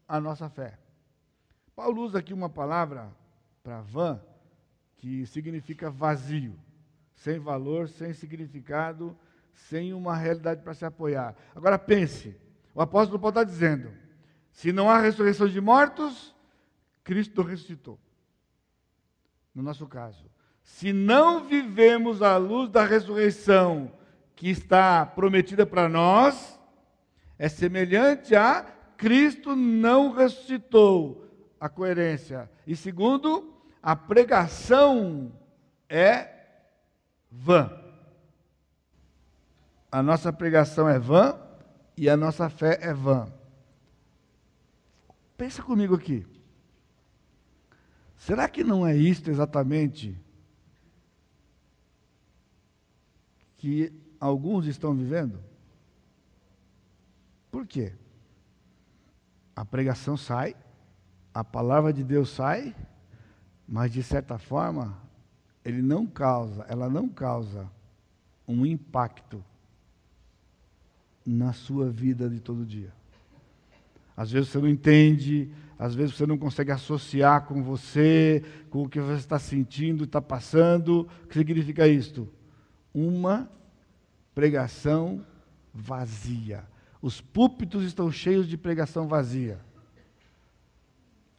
[0.09, 0.77] a nossa fé.
[1.77, 3.15] Paulo usa aqui uma palavra
[3.63, 4.21] para vã,
[4.97, 6.59] que significa vazio,
[7.15, 9.17] sem valor, sem significado,
[9.53, 11.37] sem uma realidade para se apoiar.
[11.55, 12.37] Agora pense,
[12.75, 13.93] o apóstolo Paulo está dizendo:
[14.51, 16.35] se não há ressurreição de mortos,
[17.05, 17.99] Cristo ressuscitou.
[19.55, 20.29] No nosso caso,
[20.73, 23.93] se não vivemos à luz da ressurreição
[24.35, 26.59] que está prometida para nós,
[27.39, 28.63] é semelhante a
[28.97, 31.27] Cristo não ressuscitou.
[31.61, 32.51] A coerência.
[32.67, 35.31] E segundo, a pregação
[35.87, 36.31] é
[37.31, 37.71] vã.
[39.93, 41.39] A nossa pregação é vã
[41.95, 43.31] e a nossa fé é vã.
[45.37, 46.27] Pensa comigo aqui.
[48.17, 50.19] Será que não é isto exatamente
[53.61, 55.39] que alguns estão vivendo?
[57.51, 57.93] Por quê?
[59.55, 60.57] A pregação sai,
[61.35, 62.75] a palavra de Deus sai,
[63.69, 64.97] mas de certa forma,
[65.63, 67.71] ele não causa, ela não causa
[68.49, 69.45] um impacto
[71.27, 72.95] na sua vida de todo dia.
[74.17, 78.89] Às vezes você não entende, às vezes você não consegue associar com você, com o
[78.89, 81.07] que você está sentindo, está passando.
[81.25, 82.27] O que significa isto?
[82.95, 83.51] Uma
[84.35, 85.25] pregação
[85.73, 86.65] vazia.
[87.01, 89.59] Os púlpitos estão cheios de pregação vazia.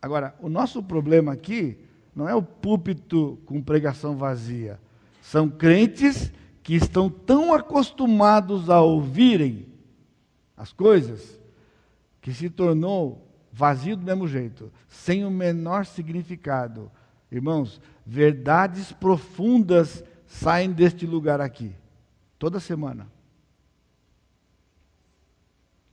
[0.02, 1.78] Agora, o nosso problema aqui
[2.16, 4.80] não é o púlpito com pregação vazia.
[5.22, 6.32] São crentes
[6.64, 9.68] que estão tão acostumados a ouvirem
[10.58, 11.40] as coisas
[12.22, 16.92] que se tornou vazio do mesmo jeito, sem o menor significado.
[17.32, 21.76] Irmãos, verdades profundas saem deste lugar aqui,
[22.40, 23.12] toda semana.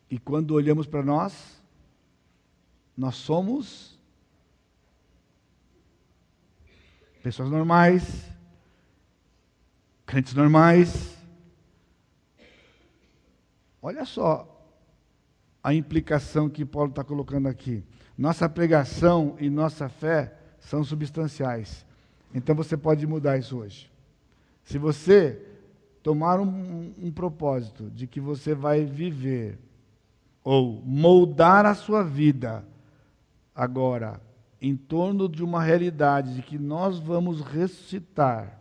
[0.09, 1.61] E quando olhamos para nós,
[2.97, 3.99] nós somos
[7.21, 8.31] pessoas normais,
[10.07, 11.19] crentes normais.
[13.83, 14.55] Olha só
[15.63, 17.85] a implicação que Paulo está colocando aqui.
[18.17, 21.85] Nossa pregação e nossa fé são substanciais.
[22.33, 23.98] Então você pode mudar isso hoje.
[24.69, 25.43] Se você
[26.03, 29.59] tomar um, um propósito de que você vai viver
[30.45, 32.63] ou moldar a sua vida
[33.55, 34.21] agora
[34.61, 38.61] em torno de uma realidade de que nós vamos ressuscitar,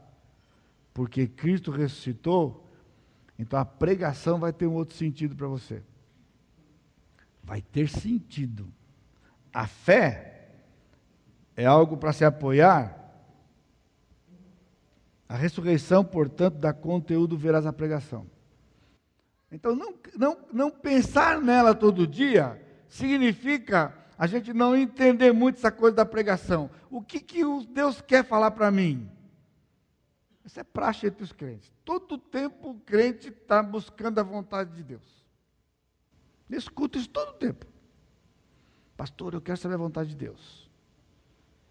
[0.94, 2.66] porque Cristo ressuscitou,
[3.38, 5.84] então a pregação vai ter um outro sentido para você.
[7.44, 8.66] Vai ter sentido.
[9.54, 10.52] A fé
[11.54, 13.07] é algo para se apoiar.
[15.28, 18.26] A ressurreição, portanto, dá conteúdo verás à pregação.
[19.52, 25.72] Então, não, não, não pensar nela todo dia significa a gente não entender muito essa
[25.72, 26.70] coisa da pregação.
[26.90, 29.10] O que, que Deus quer falar para mim?
[30.46, 31.72] Isso é praxe entre os crentes.
[31.84, 35.26] Todo tempo o crente está buscando a vontade de Deus.
[36.50, 37.66] Escuta isso todo tempo.
[38.96, 40.70] Pastor, eu quero saber a vontade de Deus.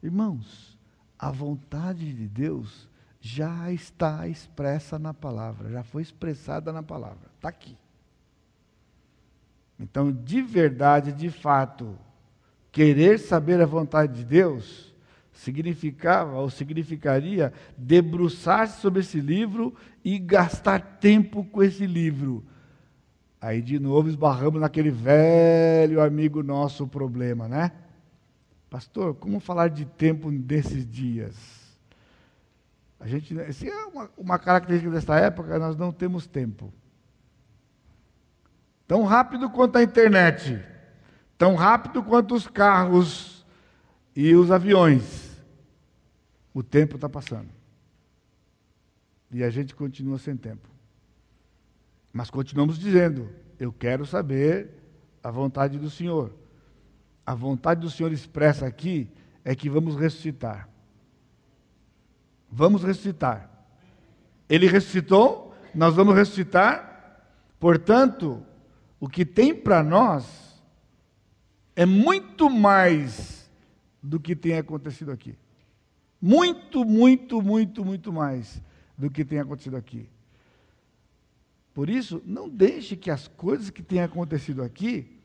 [0.02, 0.78] Irmãos,
[1.18, 2.88] a vontade de Deus
[3.26, 7.28] já está expressa na palavra, já foi expressada na palavra.
[7.34, 7.76] Está aqui.
[9.80, 11.98] Então, de verdade, de fato,
[12.70, 14.94] querer saber a vontade de Deus
[15.32, 19.74] significava ou significaria debruçar-se sobre esse livro
[20.04, 22.44] e gastar tempo com esse livro.
[23.40, 27.72] Aí de novo esbarramos naquele velho amigo nosso problema, né?
[28.70, 31.65] Pastor, como falar de tempo nesses dias?
[32.99, 36.72] A gente, se é uma, uma característica dessa época, nós não temos tempo.
[38.86, 40.64] Tão rápido quanto a internet,
[41.36, 43.44] tão rápido quanto os carros
[44.14, 45.36] e os aviões,
[46.55, 47.51] o tempo está passando.
[49.30, 50.68] E a gente continua sem tempo.
[52.12, 53.28] Mas continuamos dizendo:
[53.59, 54.70] eu quero saber
[55.22, 56.32] a vontade do Senhor.
[57.26, 59.11] A vontade do Senhor expressa aqui
[59.44, 60.68] é que vamos ressuscitar.
[62.51, 63.51] Vamos ressuscitar.
[64.49, 67.20] Ele ressuscitou, nós vamos ressuscitar.
[67.59, 68.42] Portanto,
[69.01, 70.61] o que tem para nós
[71.74, 73.51] é muito mais
[74.03, 75.36] do que tem acontecido aqui.
[76.20, 78.62] Muito, muito, muito, muito mais
[78.97, 80.09] do que tem acontecido aqui.
[81.74, 85.20] Por isso, não deixe que as coisas que têm acontecido aqui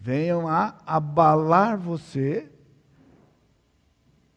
[0.00, 2.50] venham a abalar você.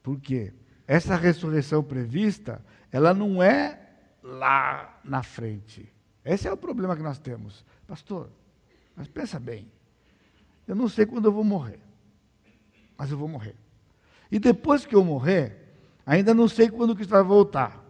[0.03, 0.53] Por quê?
[0.87, 2.61] Essa ressurreição prevista,
[2.91, 3.79] ela não é
[4.21, 5.91] lá na frente.
[6.23, 7.65] Esse é o problema que nós temos.
[7.87, 8.29] Pastor,
[8.95, 9.71] mas pensa bem.
[10.67, 11.79] Eu não sei quando eu vou morrer.
[12.97, 13.55] Mas eu vou morrer.
[14.31, 15.75] E depois que eu morrer,
[16.05, 17.83] ainda não sei quando Cristo vai voltar.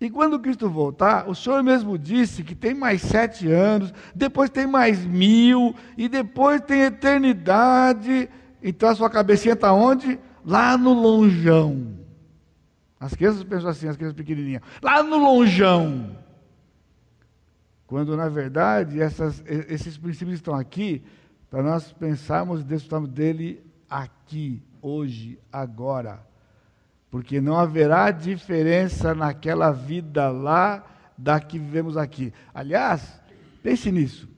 [0.00, 4.66] E quando Cristo voltar, o Senhor mesmo disse que tem mais sete anos, depois tem
[4.66, 8.30] mais mil, e depois tem eternidade.
[8.62, 10.18] Então a sua cabecinha está onde?
[10.44, 11.98] Lá no lonjão.
[12.98, 14.62] As crianças pensam assim, as crianças pequenininhas.
[14.82, 16.16] Lá no lonjão.
[17.86, 21.02] Quando, na verdade, essas, esses princípios estão aqui
[21.50, 26.24] para nós pensarmos e desfrutarmos dele aqui, hoje, agora.
[27.10, 30.84] Porque não haverá diferença naquela vida lá
[31.16, 32.32] da que vivemos aqui.
[32.54, 33.20] Aliás,
[33.62, 34.28] pense nisso.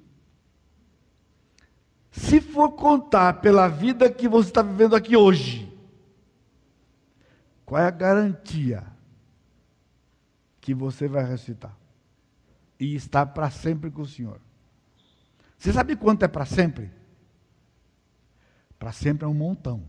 [2.11, 5.72] Se for contar pela vida que você está vivendo aqui hoje,
[7.73, 8.85] qual é a garantia
[10.61, 11.75] que você vai recitar?
[12.79, 14.41] e estar para sempre com o Senhor.
[15.57, 16.91] Você sabe quanto é para sempre?
[18.77, 19.89] Para sempre é um montão.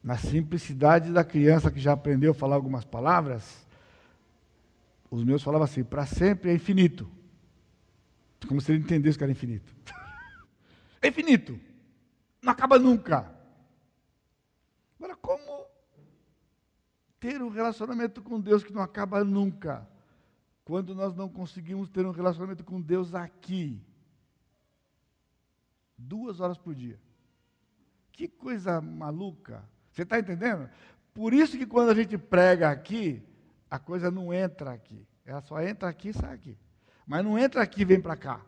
[0.00, 3.66] Na simplicidade da criança que já aprendeu a falar algumas palavras,
[5.10, 7.10] os meus falavam assim: para sempre é infinito.
[8.46, 9.74] Como se ele entendesse que era infinito.
[11.00, 11.58] é infinito.
[12.42, 13.31] Não acaba nunca.
[15.02, 15.66] Agora, como
[17.18, 19.84] ter um relacionamento com Deus que não acaba nunca.
[20.64, 23.82] Quando nós não conseguimos ter um relacionamento com Deus aqui,
[25.98, 27.00] duas horas por dia.
[28.12, 29.68] Que coisa maluca.
[29.90, 30.70] Você está entendendo?
[31.12, 33.20] Por isso que quando a gente prega aqui,
[33.68, 35.04] a coisa não entra aqui.
[35.26, 36.56] Ela só entra aqui e sai aqui.
[37.04, 38.40] Mas não entra aqui e vem para cá.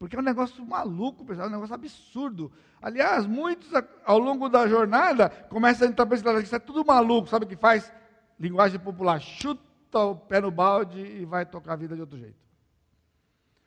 [0.00, 2.50] Porque é um negócio maluco, pessoal, é um negócio absurdo.
[2.80, 3.70] Aliás, muitos
[4.02, 7.48] ao longo da jornada começam a entrar esse lado, isso é tudo maluco, sabe o
[7.48, 7.92] que faz?
[8.38, 12.38] Linguagem popular, chuta o pé no balde e vai tocar a vida de outro jeito.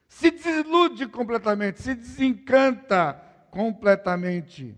[0.07, 3.13] Se desilude completamente, se desencanta
[3.51, 4.75] completamente.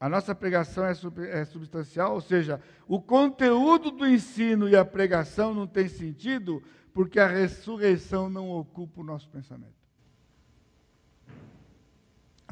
[0.00, 0.90] A nossa pregação é,
[1.30, 6.60] é substancial, ou seja, o conteúdo do ensino e a pregação não tem sentido
[6.92, 9.81] porque a ressurreição não ocupa o nosso pensamento.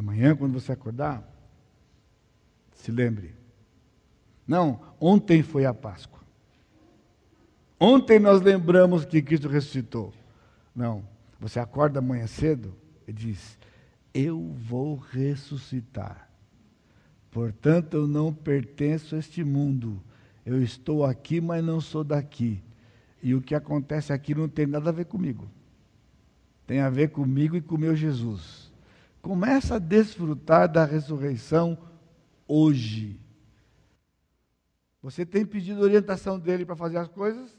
[0.00, 1.22] Amanhã, quando você acordar,
[2.72, 3.34] se lembre.
[4.48, 6.20] Não, ontem foi a Páscoa.
[7.78, 10.14] Ontem nós lembramos que Cristo ressuscitou.
[10.74, 11.04] Não,
[11.38, 12.74] você acorda amanhã cedo
[13.06, 13.58] e diz:
[14.14, 16.30] Eu vou ressuscitar.
[17.30, 20.02] Portanto, eu não pertenço a este mundo.
[20.46, 22.62] Eu estou aqui, mas não sou daqui.
[23.22, 25.46] E o que acontece aqui não tem nada a ver comigo.
[26.66, 28.69] Tem a ver comigo e com o meu Jesus.
[29.22, 31.78] Começa a desfrutar da ressurreição
[32.48, 33.20] hoje.
[35.02, 37.58] Você tem pedido orientação dele para fazer as coisas?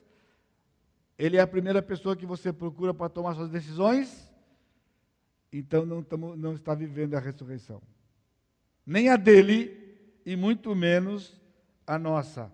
[1.17, 4.29] Ele é a primeira pessoa que você procura para tomar suas decisões?
[5.53, 7.81] Então não, tamo, não está vivendo a ressurreição.
[8.85, 9.77] Nem a dele
[10.25, 11.39] e muito menos
[11.85, 12.51] a nossa.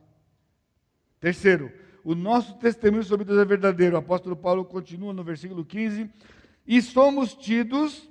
[1.19, 1.71] Terceiro,
[2.03, 3.95] o nosso testemunho sobre Deus é verdadeiro.
[3.95, 6.09] O apóstolo Paulo continua no versículo 15:
[6.65, 8.09] e somos tidos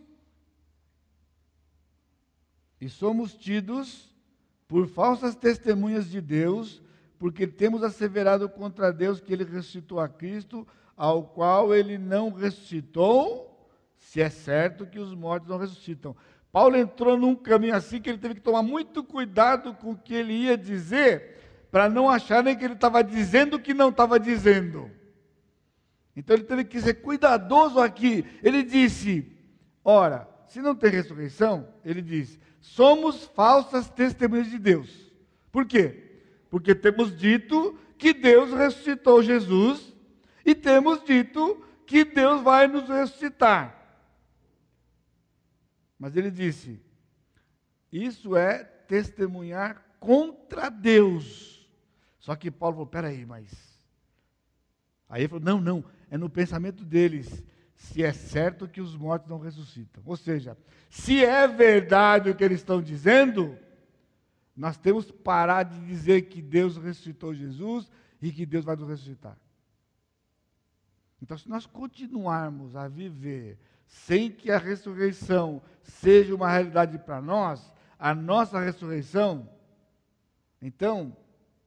[2.81, 4.14] e somos tidos
[4.68, 6.83] por falsas testemunhas de Deus,
[7.18, 10.66] porque temos asseverado contra Deus que ele ressuscitou a Cristo,
[10.97, 16.14] ao qual ele não ressuscitou, se é certo que os mortos não ressuscitam.
[16.51, 20.14] Paulo entrou num caminho assim que ele teve que tomar muito cuidado com o que
[20.14, 24.91] ele ia dizer, para não acharem que ele estava dizendo o que não estava dizendo.
[26.16, 28.24] Então ele teve que ser cuidadoso aqui.
[28.43, 29.31] Ele disse:
[29.85, 35.13] Ora, se não tem ressurreição, ele disse: somos falsas testemunhas de Deus.
[35.51, 36.21] Por quê?
[36.51, 39.95] Porque temos dito que Deus ressuscitou Jesus
[40.45, 43.75] e temos dito que Deus vai nos ressuscitar.
[45.99, 46.81] Mas ele disse:
[47.91, 51.69] isso é testemunhar contra Deus.
[52.19, 53.51] Só que Paulo falou: peraí, mas.
[55.09, 57.43] Aí ele falou: não, não, é no pensamento deles
[57.77, 60.03] se é certo que os mortos não ressuscitam.
[60.05, 60.57] Ou seja,
[60.89, 63.57] se é verdade o que eles estão dizendo,
[64.57, 68.89] nós temos que parar de dizer que Deus ressuscitou Jesus e que Deus vai nos
[68.89, 69.37] ressuscitar.
[71.22, 77.72] Então, se nós continuarmos a viver sem que a ressurreição seja uma realidade para nós,
[77.99, 79.49] a nossa ressurreição,
[80.61, 81.16] então,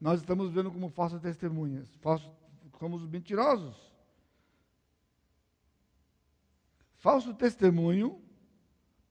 [0.02, 2.30] nós estamos vendo como falsas testemunhas, falsos,
[2.74, 3.89] como os mentirosos.
[7.00, 8.22] Falso testemunho,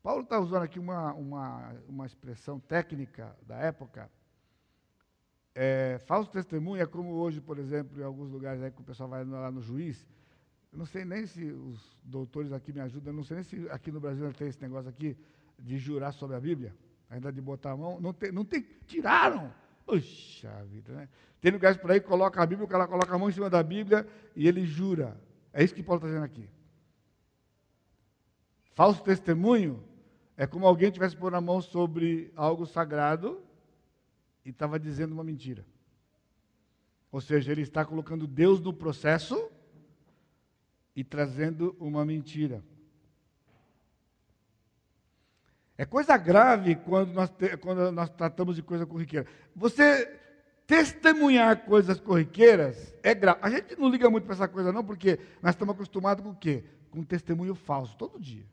[0.03, 4.11] Paulo está usando aqui uma, uma, uma expressão técnica da época.
[5.55, 9.09] É, falso testemunho é como hoje, por exemplo, em alguns lugares aí que o pessoal
[9.09, 10.07] vai lá no juiz.
[10.71, 13.71] Eu não sei nem se os doutores aqui me ajudam, eu não sei nem se
[13.71, 15.17] aqui no Brasil tem esse negócio aqui
[15.59, 16.77] de jurar sobre a Bíblia,
[17.09, 17.99] ainda de botar a mão.
[17.99, 19.51] Não tem, não tem tiraram!
[19.87, 21.09] Puxa vida, né?
[21.41, 23.49] Tem lugares por aí que coloca a Bíblia, o cara coloca a mão em cima
[23.49, 25.19] da Bíblia e ele jura.
[25.55, 26.58] É isso que Paulo está dizendo aqui.
[28.79, 29.83] Falso testemunho
[30.37, 33.43] é como alguém tivesse pondo a mão sobre algo sagrado
[34.45, 35.67] e estava dizendo uma mentira.
[37.11, 39.51] Ou seja, ele está colocando Deus no processo
[40.95, 42.63] e trazendo uma mentira.
[45.77, 49.27] É coisa grave quando nós, te, quando nós tratamos de coisa corriqueira.
[49.57, 50.07] Você
[50.69, 53.41] testemunhar coisas corriqueiras é grave.
[53.43, 56.37] A gente não liga muito para essa coisa, não, porque nós estamos acostumados com o
[56.37, 56.63] quê?
[56.93, 58.47] Com testemunho falso, todo dia.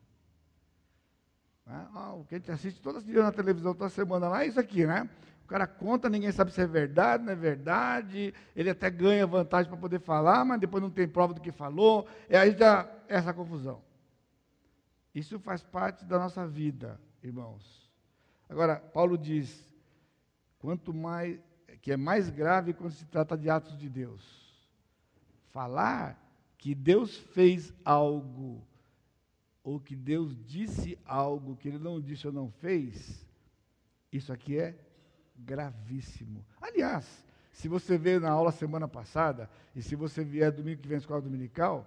[1.66, 1.88] Né?
[1.94, 4.46] Ah, o que a gente assiste todos os dias na televisão, toda semana lá, é
[4.46, 5.08] isso aqui, né?
[5.44, 8.34] O cara conta, ninguém sabe se é verdade, não é verdade.
[8.54, 12.08] Ele até ganha vantagem para poder falar, mas depois não tem prova do que falou.
[12.28, 13.80] E aí já é essa confusão.
[15.14, 17.88] Isso faz parte da nossa vida, irmãos.
[18.48, 19.68] Agora, Paulo diz:
[20.58, 21.38] quanto mais
[21.86, 24.20] que é mais grave quando se trata de atos de Deus.
[25.50, 26.20] Falar
[26.58, 28.65] que Deus fez algo
[29.66, 33.26] ou que Deus disse algo que ele não disse ou não fez,
[34.12, 34.78] isso aqui é
[35.36, 36.46] gravíssimo.
[36.62, 40.94] Aliás, se você veio na aula semana passada, e se você vier domingo que vem
[40.94, 41.84] à escola dominical,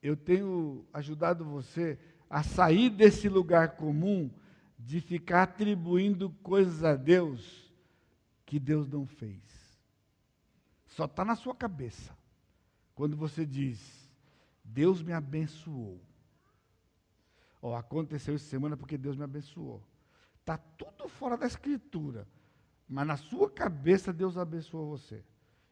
[0.00, 1.98] eu tenho ajudado você
[2.30, 4.30] a sair desse lugar comum
[4.78, 7.74] de ficar atribuindo coisas a Deus
[8.46, 9.42] que Deus não fez.
[10.86, 12.16] Só está na sua cabeça.
[12.94, 14.08] Quando você diz,
[14.62, 16.00] Deus me abençoou.
[17.60, 19.82] Oh, aconteceu essa semana porque Deus me abençoou.
[20.40, 22.26] Está tudo fora da escritura.
[22.88, 25.24] Mas na sua cabeça Deus abençoou você.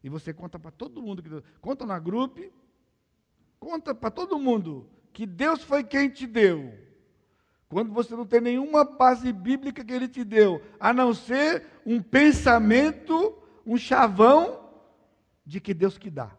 [0.02, 1.44] E você conta para todo mundo que Deus.
[1.60, 2.40] Conta na grupo,
[3.58, 6.86] conta para todo mundo que Deus foi quem te deu.
[7.68, 12.00] Quando você não tem nenhuma base bíblica que ele te deu, a não ser um
[12.00, 14.70] pensamento, um chavão
[15.44, 16.36] de que Deus que dá.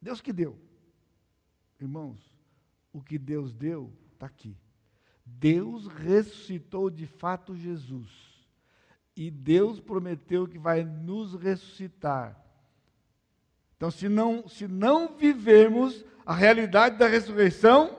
[0.00, 0.58] Deus que deu.
[1.80, 2.33] Irmãos,
[2.94, 4.56] o que Deus deu está aqui.
[5.26, 8.08] Deus ressuscitou de fato Jesus.
[9.16, 12.40] E Deus prometeu que vai nos ressuscitar.
[13.76, 17.98] Então, se não, se não vivermos a realidade da ressurreição,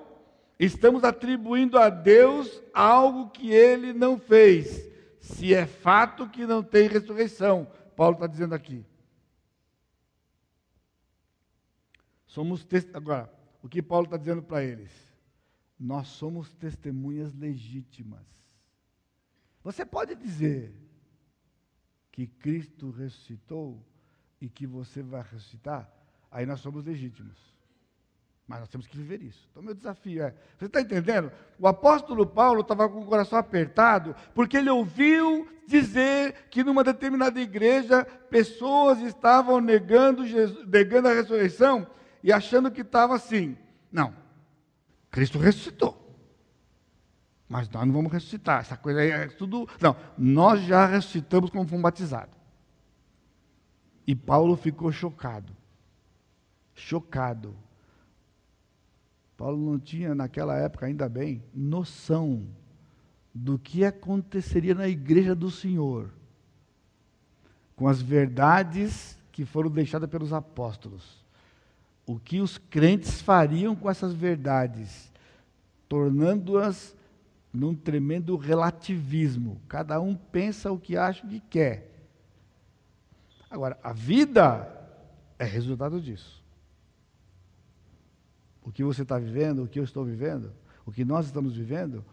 [0.57, 4.89] estamos atribuindo a Deus algo que ele não fez.
[5.19, 8.85] Se é fato que não tem ressurreição, Paulo está dizendo aqui.
[12.25, 13.34] Somos agora,
[13.65, 14.91] o que Paulo está dizendo para eles?
[15.79, 18.21] Nós somos testemunhas legítimas.
[19.63, 20.71] Você pode dizer
[22.11, 23.83] que Cristo ressuscitou
[24.39, 25.91] e que você vai ressuscitar?
[26.29, 27.35] Aí nós somos legítimos.
[28.47, 29.47] Mas nós temos que viver isso.
[29.49, 31.31] Então, meu desafio é: você está entendendo?
[31.57, 37.41] O apóstolo Paulo estava com o coração apertado, porque ele ouviu dizer que numa determinada
[37.41, 41.87] igreja pessoas estavam negando, Jesus, negando a ressurreição
[42.25, 43.55] e achando que estava assim.
[43.91, 44.11] Não,
[45.11, 46.01] Cristo ressuscitou.
[47.47, 48.61] Mas nós não vamos ressuscitar.
[48.61, 49.69] Essa coisa aí é tudo.
[49.79, 52.35] Não, nós já ressuscitamos como fomos batizados.
[54.07, 55.55] E Paulo ficou chocado.
[56.73, 57.55] Chocado.
[59.37, 62.47] Paulo não tinha, naquela época, ainda bem, noção
[63.31, 66.11] do que aconteceria na igreja do Senhor
[67.75, 71.24] com as verdades que foram deixadas pelos apóstolos.
[72.05, 75.11] O que os crentes fariam com essas verdades,
[75.89, 76.95] tornando-as
[77.55, 79.61] num tremendo relativismo.
[79.67, 81.91] Cada um pensa o que acha que quer.
[83.49, 84.69] Agora, a vida
[85.39, 86.43] é resultado disso.
[88.61, 90.51] O que você está vivendo, o que eu estou vivendo,
[90.85, 92.03] o que nós estamos vivendo,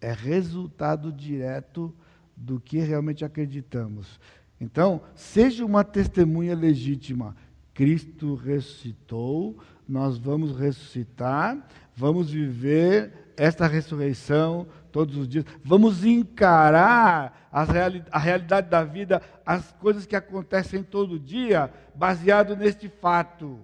[0.00, 1.94] é resultado direto
[2.36, 4.18] do que realmente acreditamos.
[4.60, 7.36] Então, seja uma testemunha legítima.
[7.74, 11.58] Cristo ressuscitou, nós vamos ressuscitar,
[11.94, 19.72] vamos viver esta ressurreição todos os dias, vamos encarar reali a realidade da vida, as
[19.72, 23.60] coisas que acontecem todo dia, baseado neste fato.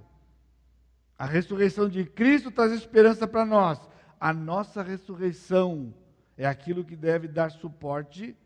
[1.19, 3.81] A ressurreição de Cristo traz esperança para nós.
[4.19, 5.95] A nossa ressurreição
[6.37, 8.37] é aquilo que deve dar suporte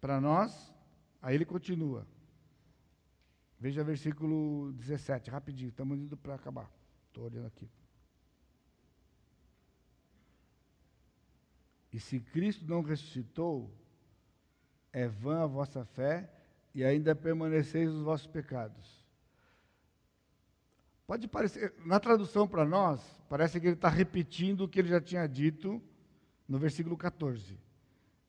[0.00, 0.72] para nós.
[1.22, 2.06] Aí ele continua.
[3.60, 6.70] Veja versículo 17, rapidinho, estamos indo para acabar.
[7.08, 7.68] Estou olhando aqui.
[11.92, 13.72] E se Cristo não ressuscitou,
[14.92, 16.30] é vã a vossa fé
[16.74, 19.04] e ainda permaneceis nos vossos pecados.
[21.06, 25.00] Pode parecer, na tradução para nós, parece que ele está repetindo o que ele já
[25.00, 25.82] tinha dito
[26.46, 27.58] no versículo 14.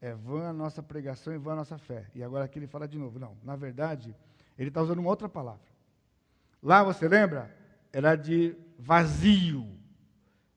[0.01, 2.09] É vã a nossa pregação e vã a nossa fé.
[2.15, 3.19] E agora aqui ele fala de novo.
[3.19, 4.15] Não, na verdade,
[4.59, 5.61] ele está usando uma outra palavra.
[6.61, 7.55] Lá, você lembra?
[7.93, 9.65] Era de vazio.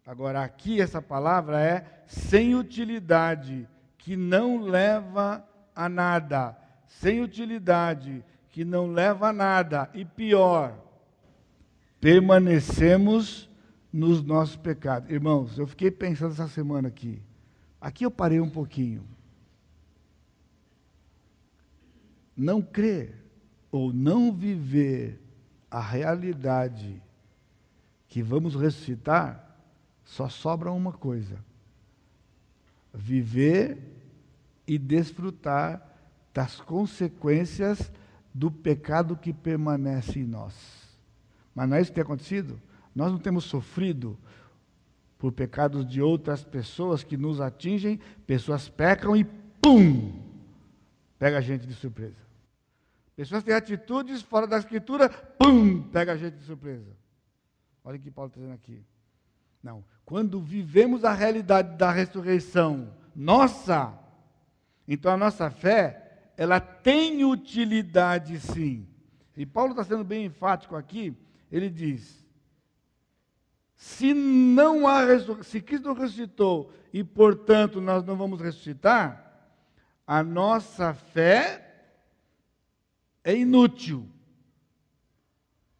[0.05, 6.59] Agora, aqui essa palavra é sem utilidade, que não leva a nada.
[6.85, 9.89] Sem utilidade, que não leva a nada.
[9.95, 10.77] E pior,
[12.01, 13.49] permanecemos
[13.93, 15.09] nos nossos pecados.
[15.09, 17.23] Irmãos, eu fiquei pensando essa semana aqui.
[17.81, 19.07] Aqui eu parei um pouquinho.
[22.37, 23.22] Não crer
[23.73, 25.19] ou não viver
[25.71, 27.03] a realidade
[28.07, 29.57] que vamos ressuscitar,
[30.05, 31.43] só sobra uma coisa:
[32.93, 33.79] viver
[34.67, 35.83] e desfrutar
[36.35, 37.91] das consequências
[38.33, 40.55] do pecado que permanece em nós.
[41.55, 42.61] Mas não é isso que tem acontecido?
[42.95, 44.19] Nós não temos sofrido
[45.19, 50.13] por pecados de outras pessoas que nos atingem, pessoas pecam e pum!
[51.19, 52.32] Pega a gente de surpresa.
[53.23, 55.81] Pessoas têm atitudes fora da escritura, pum!
[55.81, 56.91] Pega a gente de surpresa.
[57.85, 58.85] Olha o que Paulo está dizendo aqui.
[59.63, 59.85] Não.
[60.05, 63.97] Quando vivemos a realidade da ressurreição nossa,
[64.89, 68.89] então a nossa fé, ela tem utilidade sim.
[69.37, 71.17] E Paulo está sendo bem enfático aqui,
[71.49, 72.27] ele diz:
[73.77, 75.03] se não há
[75.45, 79.47] se Cristo ressuscitou e, portanto, nós não vamos ressuscitar,
[80.05, 81.62] a nossa fé
[83.25, 84.09] é inútil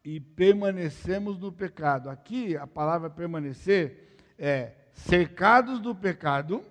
[0.03, 2.09] e permanecemos no pecado.
[2.09, 6.63] Aqui a palavra permanecer é cercados do pecado,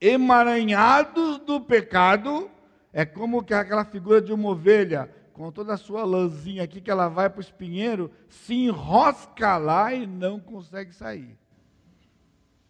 [0.00, 2.50] emaranhados do pecado,
[2.92, 6.90] é como que aquela figura de uma ovelha com toda a sua lãzinha aqui, que
[6.90, 11.38] ela vai para o espinheiro, se enrosca lá e não consegue sair.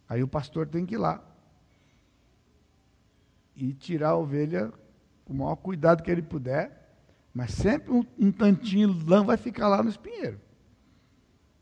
[0.07, 1.21] Aí o pastor tem que ir lá
[3.55, 4.71] e tirar a ovelha
[5.25, 6.82] com o maior cuidado que ele puder,
[7.33, 10.39] mas sempre um, um tantinho lã vai ficar lá no espinheiro.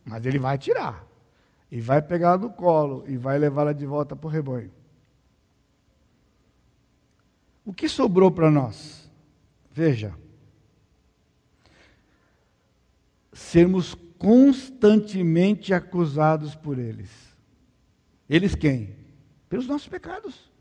[0.03, 1.07] Mas ele vai tirar.
[1.72, 4.72] E vai pegar no colo e vai levá-la de volta para o rebanho.
[7.63, 9.09] O que sobrou para nós?
[9.72, 10.13] Veja,
[13.32, 17.09] sermos constantemente acusados por eles.
[18.30, 18.95] Eles quem?
[19.47, 20.51] Pelos nossos pecados.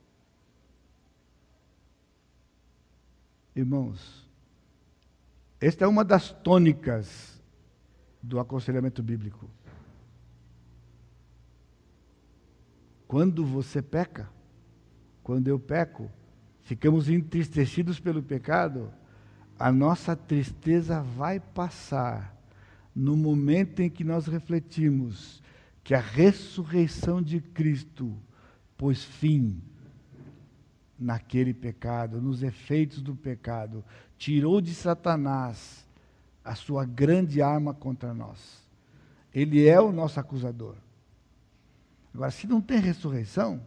[3.56, 4.29] Irmãos,
[5.60, 7.40] esta é uma das tônicas
[8.22, 9.48] do aconselhamento bíblico.
[13.06, 14.30] Quando você peca,
[15.22, 16.10] quando eu peco,
[16.62, 18.92] ficamos entristecidos pelo pecado,
[19.58, 22.34] a nossa tristeza vai passar
[22.94, 25.42] no momento em que nós refletimos
[25.84, 28.16] que a ressurreição de Cristo
[28.76, 29.60] pôs fim
[31.00, 33.82] naquele pecado, nos efeitos do pecado,
[34.18, 35.88] tirou de Satanás
[36.44, 38.68] a sua grande arma contra nós.
[39.34, 40.76] Ele é o nosso acusador.
[42.14, 43.62] Agora, se não tem ressurreição,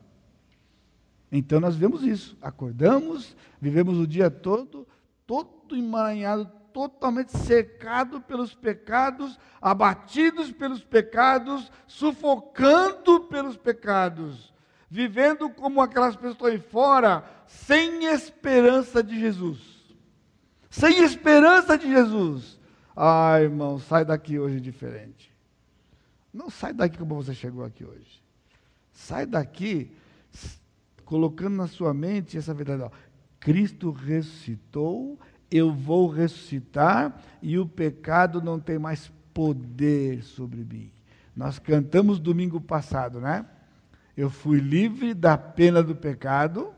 [1.31, 2.37] então nós vemos isso.
[2.39, 4.87] Acordamos, vivemos o dia todo,
[5.25, 14.52] todo emaranhado, totalmente cercado pelos pecados, abatidos pelos pecados, sufocando pelos pecados.
[14.93, 19.59] Vivendo como aquelas pessoas fora, sem esperança de Jesus.
[20.69, 22.59] Sem esperança de Jesus.
[22.95, 25.33] Ai, irmão, sai daqui hoje diferente.
[26.31, 28.21] Não sai daqui como você chegou aqui hoje.
[28.91, 29.91] Sai daqui
[31.03, 32.83] colocando na sua mente essa verdade.
[32.83, 32.91] Ó,
[33.39, 35.19] Cristo ressuscitou,
[35.49, 40.91] eu vou ressuscitar e o pecado não tem mais poder sobre mim.
[41.35, 43.43] Nós cantamos domingo passado, né?
[44.15, 46.71] Eu fui livre da pena do pecado,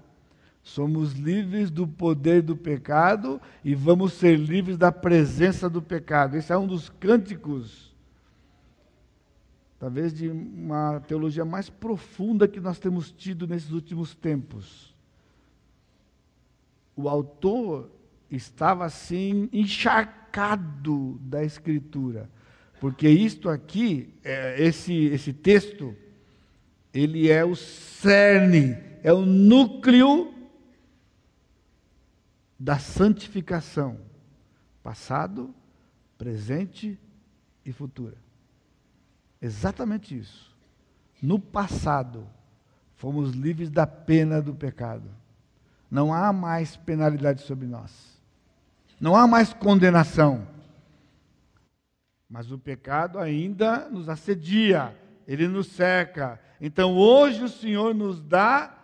[0.63, 6.37] somos livres do poder do pecado e vamos ser livres da presença do pecado.
[6.37, 7.93] Esse é um dos cânticos,
[9.77, 14.95] talvez de uma teologia mais profunda que nós temos tido nesses últimos tempos.
[16.95, 17.91] O autor
[18.31, 22.29] estava assim encharcado da Escritura,
[22.79, 25.93] porque isto aqui, é, esse, esse texto,
[26.95, 30.33] ele é o cerne, é o núcleo
[32.57, 33.99] da santificação,
[34.81, 35.53] passado,
[36.17, 36.97] presente
[37.65, 38.15] e futura.
[39.41, 40.55] Exatamente isso.
[41.21, 42.25] No passado,
[42.95, 45.09] fomos livres da pena do pecado.
[45.91, 48.21] Não há mais penalidade sobre nós.
[49.01, 50.47] Não há mais condenação.
[52.29, 56.39] Mas o pecado ainda nos assedia, ele nos cerca.
[56.65, 58.75] Então hoje o Senhor nos dá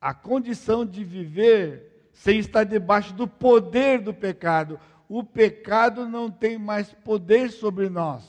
[0.00, 4.80] a condição de viver sem estar debaixo do poder do pecado.
[5.08, 8.24] O pecado não tem mais poder sobre nós.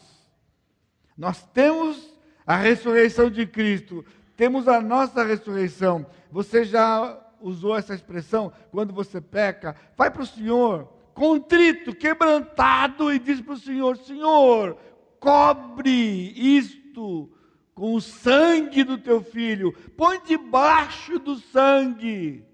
[1.18, 2.14] Nós temos
[2.46, 4.06] a ressurreição de Cristo,
[4.38, 6.06] temos a nossa ressurreição.
[6.30, 9.76] Você já usou essa expressão quando você peca?
[9.98, 10.84] Vai para o Senhor,
[11.16, 14.78] contrito, quebrantado, e diz para o Senhor: Senhor,
[15.20, 15.90] cobre
[16.36, 17.32] isto
[17.76, 22.46] com o sangue do teu filho, põe debaixo do sangue.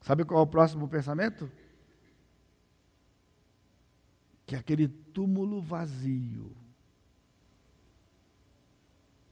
[0.00, 1.50] Sabe qual é o próximo pensamento?
[4.46, 6.50] Que aquele túmulo vazio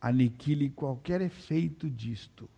[0.01, 2.49] aniquile qualquer efeito disto.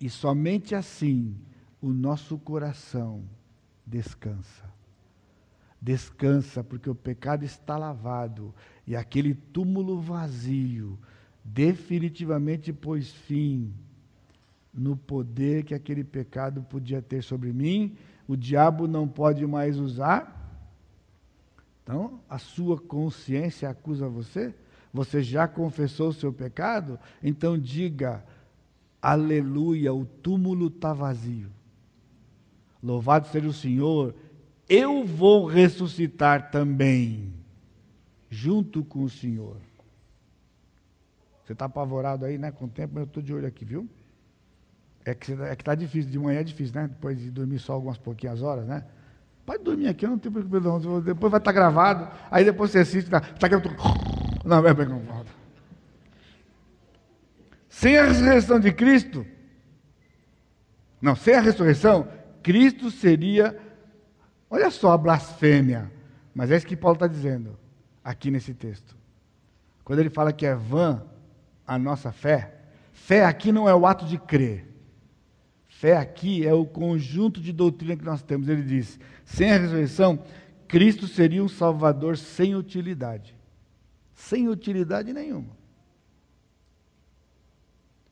[0.00, 1.36] E somente assim
[1.80, 3.24] o nosso coração
[3.84, 4.68] descansa.
[5.80, 8.54] Descansa, porque o pecado está lavado
[8.88, 10.98] e aquele túmulo vazio
[11.44, 13.70] definitivamente pôs fim
[14.72, 17.98] no poder que aquele pecado podia ter sobre mim.
[18.26, 20.34] O diabo não pode mais usar.
[21.82, 24.54] Então, a sua consciência acusa você?
[24.90, 26.98] Você já confessou o seu pecado?
[27.22, 28.24] Então diga:
[29.02, 31.50] Aleluia, o túmulo está vazio.
[32.82, 34.14] Louvado seja o Senhor,
[34.66, 37.34] eu vou ressuscitar também,
[38.30, 39.56] junto com o Senhor.
[41.44, 42.50] Você está apavorado aí, né?
[42.52, 43.88] Com o tempo, mas eu estou de olho aqui, viu?
[45.04, 46.88] É que é está difícil, de manhã é difícil, né?
[46.88, 48.84] Depois de dormir só algumas pouquinhas horas, né?
[49.46, 51.00] Pode dormir aqui, eu não tenho problema.
[51.00, 53.62] Depois vai estar tá gravado, aí depois você assiste, tá, tá aqui, eu.
[54.44, 55.30] Não, é bem volta.
[57.68, 59.26] Sem a ressurreição de Cristo,
[61.00, 62.08] não, sem a ressurreição,
[62.42, 63.58] Cristo seria,
[64.50, 65.90] olha só a blasfêmia,
[66.34, 67.56] mas é isso que Paulo está dizendo
[68.08, 68.96] aqui nesse texto.
[69.84, 71.04] Quando ele fala que é vã
[71.66, 72.58] a nossa fé,
[72.90, 74.66] fé aqui não é o ato de crer.
[75.66, 78.48] Fé aqui é o conjunto de doutrina que nós temos.
[78.48, 80.24] Ele diz: sem a ressurreição,
[80.66, 83.36] Cristo seria um Salvador sem utilidade.
[84.14, 85.54] Sem utilidade nenhuma.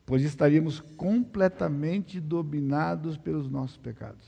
[0.05, 4.25] Pois estaríamos completamente dominados pelos nossos pecados.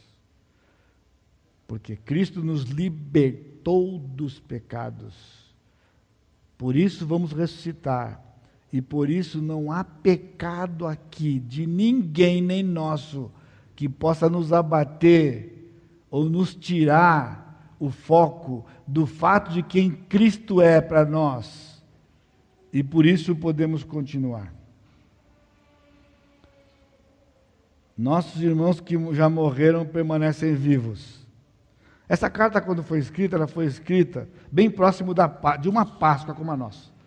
[1.67, 5.48] Porque Cristo nos libertou dos pecados.
[6.59, 8.21] Por isso vamos ressuscitar
[8.71, 13.31] e por isso não há pecado aqui de ninguém, nem nosso,
[13.77, 15.71] que possa nos abater
[16.11, 21.81] ou nos tirar o foco do fato de quem Cristo é para nós.
[22.73, 24.53] E por isso podemos continuar.
[27.97, 31.18] Nossos irmãos que já morreram permanecem vivos.
[32.09, 36.51] Essa carta, quando foi escrita, ela foi escrita bem próximo da, de uma Páscoa como
[36.51, 36.99] a nossa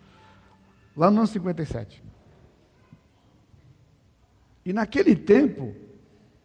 [0.95, 2.03] lá no ano 57.
[4.65, 5.75] E naquele tempo,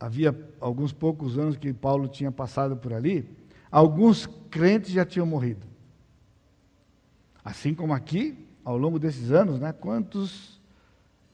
[0.00, 3.28] havia alguns poucos anos que Paulo tinha passado por ali,
[3.70, 5.66] alguns crentes já tinham morrido.
[7.44, 10.60] Assim como aqui, ao longo desses anos, né, quantos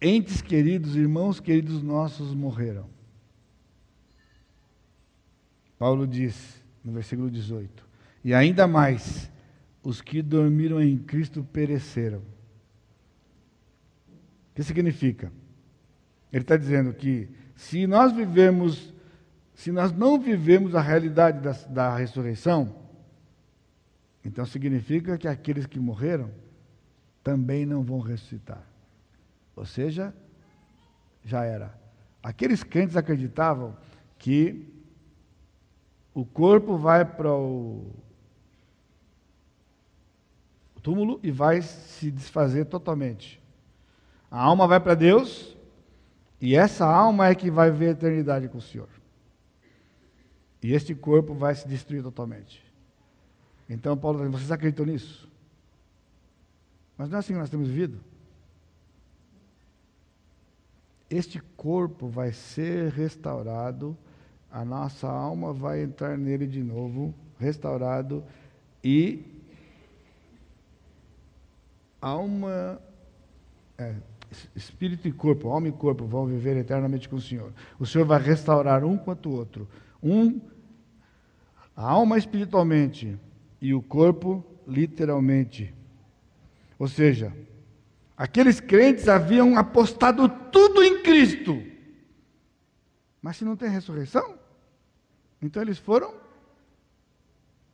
[0.01, 2.87] entes queridos, irmãos queridos nossos morreram.
[5.79, 7.87] Paulo diz no versículo 18:
[8.22, 9.30] E ainda mais,
[9.82, 12.18] os que dormiram em Cristo pereceram.
[12.18, 15.32] O que significa?
[16.32, 18.93] Ele está dizendo que se nós vivemos,
[19.55, 22.74] se nós não vivemos a realidade da, da ressurreição,
[24.24, 26.30] então significa que aqueles que morreram
[27.22, 28.62] também não vão ressuscitar.
[29.55, 30.14] Ou seja,
[31.24, 31.74] já era.
[32.22, 33.76] Aqueles crentes acreditavam
[34.18, 34.74] que
[36.15, 37.91] o corpo vai para o
[40.81, 43.43] túmulo e vai se desfazer totalmente.
[44.31, 45.57] A alma vai para Deus
[46.41, 48.89] e essa alma é que vai ver a eternidade com o Senhor.
[50.62, 52.65] E este corpo vai se destruir totalmente.
[53.69, 55.29] Então, Paulo, vocês acreditam nisso?
[56.97, 57.99] Mas não é assim que nós temos vivido.
[61.11, 63.97] Este corpo vai ser restaurado,
[64.55, 68.22] a nossa alma vai entrar nele de novo, restaurado,
[68.84, 69.20] e
[72.00, 72.80] alma,
[73.76, 73.96] é,
[74.55, 77.52] espírito e corpo, alma e corpo vão viver eternamente com o Senhor.
[77.80, 79.68] O Senhor vai restaurar um quanto o outro.
[80.00, 80.40] Um,
[81.74, 83.18] a alma espiritualmente
[83.61, 85.74] e o corpo literalmente.
[86.78, 87.32] Ou seja,
[88.16, 91.61] aqueles crentes haviam apostado tudo em Cristo.
[93.20, 94.43] Mas se não tem ressurreição,
[95.47, 96.14] então eles foram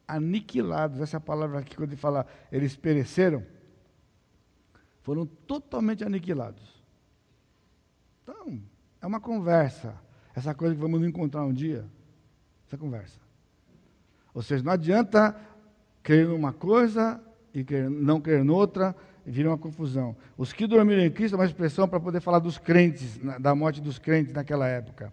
[0.06, 1.00] aniquilados.
[1.00, 3.44] Essa palavra aqui, quando ele fala, eles pereceram,
[5.02, 6.82] foram totalmente aniquilados.
[8.22, 8.60] Então,
[9.00, 9.94] é uma conversa.
[10.34, 11.84] Essa coisa que vamos encontrar um dia,
[12.66, 13.18] essa conversa.
[14.34, 15.36] Ou seja, não adianta
[16.02, 17.20] crer numa coisa
[17.54, 18.94] e não crer noutra,
[19.26, 20.16] e vira uma confusão.
[20.36, 23.80] Os que dormiram em Cristo é uma expressão para poder falar dos crentes, da morte
[23.80, 25.12] dos crentes naquela época.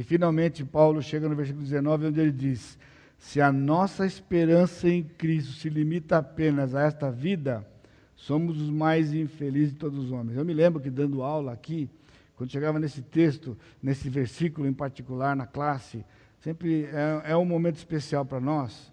[0.00, 2.78] E finalmente Paulo chega no versículo 19, onde ele diz:
[3.18, 7.68] Se a nossa esperança em Cristo se limita apenas a esta vida,
[8.16, 10.38] somos os mais infelizes de todos os homens.
[10.38, 11.86] Eu me lembro que dando aula aqui,
[12.34, 16.02] quando chegava nesse texto, nesse versículo em particular na classe,
[16.40, 18.90] sempre é, é um momento especial para nós,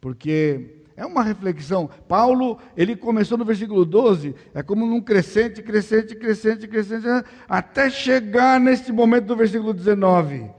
[0.00, 1.90] porque é uma reflexão.
[2.08, 7.06] Paulo, ele começou no versículo 12, é como num crescente, crescente, crescente, crescente,
[7.48, 10.50] até chegar nesse momento do versículo 19.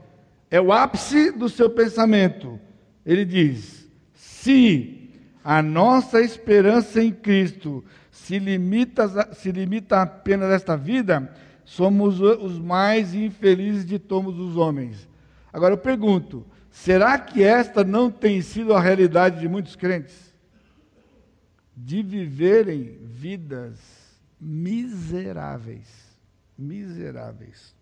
[0.50, 2.58] É o ápice do seu pensamento.
[3.04, 5.10] Ele diz: Se
[5.42, 11.34] a nossa esperança em Cristo se limita, se limita apenas a esta vida,
[11.64, 15.08] somos os mais infelizes de todos os homens.
[15.52, 20.27] Agora eu pergunto: será que esta não tem sido a realidade de muitos crentes?
[21.84, 23.78] De viverem vidas
[24.40, 25.88] miseráveis.
[26.56, 27.74] Miseráveis.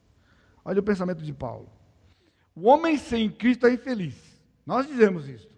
[0.65, 1.71] Olha o pensamento de Paulo.
[2.55, 4.15] O homem sem Cristo é infeliz.
[4.67, 5.49] Nós dizemos isso.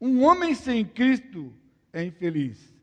[0.00, 1.52] Um homem sem Cristo
[1.92, 2.74] é infeliz.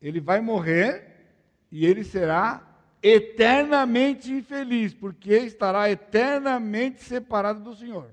[0.00, 1.34] Ele vai morrer
[1.70, 2.62] e ele será
[3.02, 8.10] eternamente infeliz, porque estará eternamente separado do Senhor.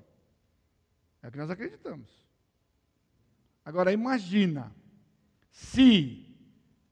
[1.22, 2.10] É o que nós acreditamos.
[3.64, 4.72] Agora imagina
[5.52, 6.26] se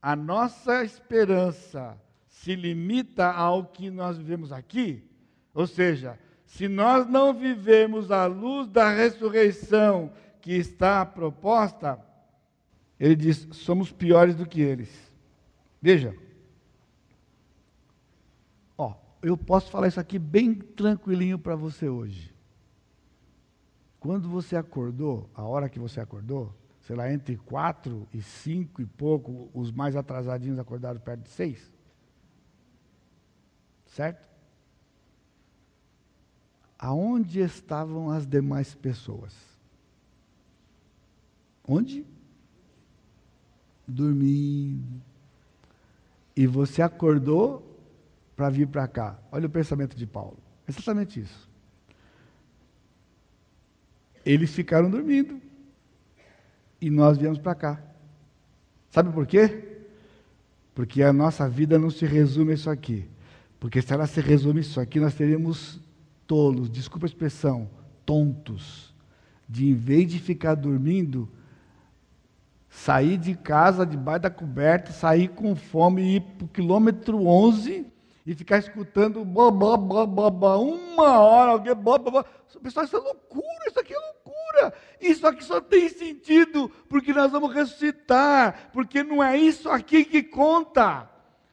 [0.00, 1.98] a nossa esperança
[2.28, 5.02] se limita ao que nós vivemos aqui,
[5.52, 11.98] ou seja, se nós não vivemos a luz da ressurreição que está proposta,
[12.98, 14.90] ele diz: somos piores do que eles.
[15.80, 16.14] Veja,
[18.76, 22.34] ó, eu posso falar isso aqui bem tranquilinho para você hoje.
[23.98, 28.86] Quando você acordou, a hora que você acordou, sei lá, entre quatro e cinco e
[28.86, 31.72] pouco, os mais atrasadinhos acordaram perto de seis.
[33.86, 34.28] Certo?
[36.78, 39.34] Aonde estavam as demais pessoas?
[41.66, 42.06] Onde?
[43.86, 45.02] Dormindo.
[46.34, 47.78] E você acordou
[48.34, 49.18] para vir para cá.
[49.30, 50.38] Olha o pensamento de Paulo.
[50.66, 51.50] Exatamente isso.
[54.24, 55.49] Eles ficaram dormindo
[56.80, 57.82] e nós viemos para cá.
[58.90, 59.84] Sabe por quê?
[60.74, 63.08] Porque a nossa vida não se resume a isso aqui.
[63.58, 65.78] Porque se ela se resume a isso aqui, nós teríamos
[66.26, 67.68] tolos, desculpa a expressão,
[68.06, 68.94] tontos,
[69.48, 71.28] de em vez de ficar dormindo,
[72.70, 77.86] sair de casa debaixo da coberta, sair com fome e ir para o quilômetro 11
[78.24, 82.24] e ficar escutando blá, blá, blá, blá, blá, uma hora, alguém blá, blá, blá.
[82.62, 84.19] Pessoal, isso é loucura, isso aqui é loucura.
[85.00, 90.22] Isso aqui só tem sentido porque nós vamos ressuscitar, porque não é isso aqui que
[90.22, 91.08] conta.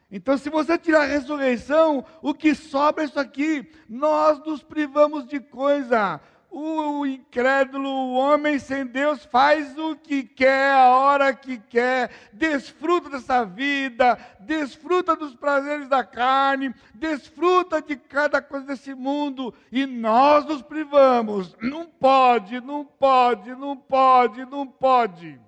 [0.10, 3.70] Então, se você tirar a ressurreição, o que sobra é isso aqui.
[3.90, 6.22] Nós nos privamos de coisa.
[6.60, 13.12] O incrédulo, o homem sem Deus, faz o que quer, a hora que quer, desfruta
[13.12, 20.46] dessa vida, desfruta dos prazeres da carne, desfruta de cada coisa desse mundo, e nós
[20.46, 21.56] nos privamos.
[21.62, 25.40] Não pode, não pode, não pode, não pode.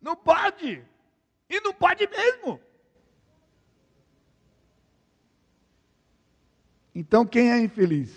[0.00, 0.84] Não pode.
[1.50, 2.60] E não pode mesmo.
[6.94, 8.14] Então quem é infeliz?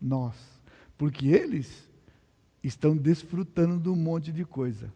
[0.00, 0.53] Nós.
[0.96, 1.88] Porque eles
[2.62, 4.92] estão desfrutando de um monte de coisa.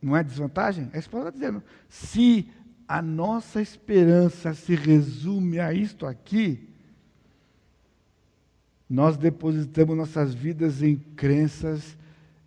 [0.00, 0.90] Não é desvantagem?
[0.92, 1.62] É isso que está dizendo.
[1.88, 2.48] Se
[2.88, 6.68] a nossa esperança se resume a isto aqui,
[8.88, 11.96] nós depositamos nossas vidas em crenças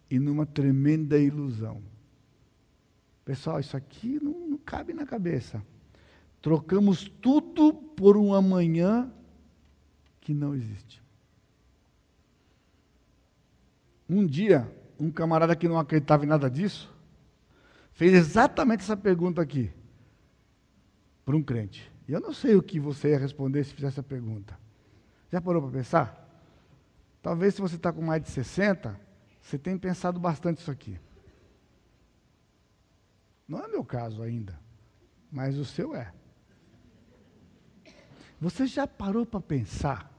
[0.09, 1.81] e numa tremenda ilusão.
[3.23, 5.63] Pessoal, isso aqui não, não cabe na cabeça.
[6.41, 9.09] Trocamos tudo por um amanhã
[10.23, 11.03] que não existe.
[14.09, 16.93] Um dia, um camarada que não acreditava em nada disso,
[17.91, 19.71] fez exatamente essa pergunta aqui,
[21.25, 21.91] para um crente.
[22.07, 24.57] E eu não sei o que você ia responder se fizesse essa pergunta.
[25.31, 26.19] Já parou para pensar?
[27.21, 28.99] Talvez se você está com mais de 60,
[29.41, 30.97] você tenha pensado bastante isso aqui.
[33.47, 34.57] Não é meu caso ainda,
[35.31, 36.13] mas o seu é.
[38.39, 40.12] Você já parou para pensar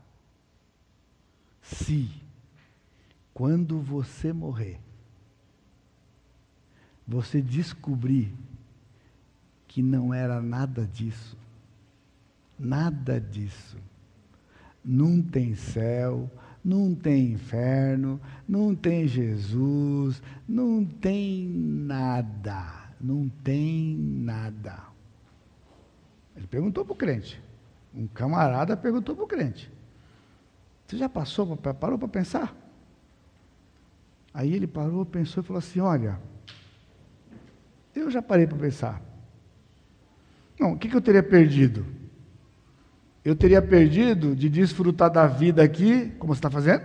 [1.65, 2.11] se,
[3.33, 4.79] quando você morrer,
[7.09, 8.33] você descobrir
[9.67, 11.37] que não era nada disso,
[12.59, 13.79] nada disso,
[14.85, 16.31] não tem céu,
[16.62, 24.85] não tem inferno, não tem Jesus, não tem nada, não tem nada.
[26.37, 27.43] Ele perguntou para o crente.
[27.95, 29.74] Um camarada perguntou para o crente.
[30.87, 32.55] Você já passou, parou para pensar?
[34.32, 36.20] Aí ele parou, pensou e falou assim: Olha,
[37.95, 39.03] eu já parei para pensar.
[40.59, 41.87] Não, o que, que eu teria perdido?
[43.24, 46.85] Eu teria perdido de desfrutar da vida aqui, como você está fazendo?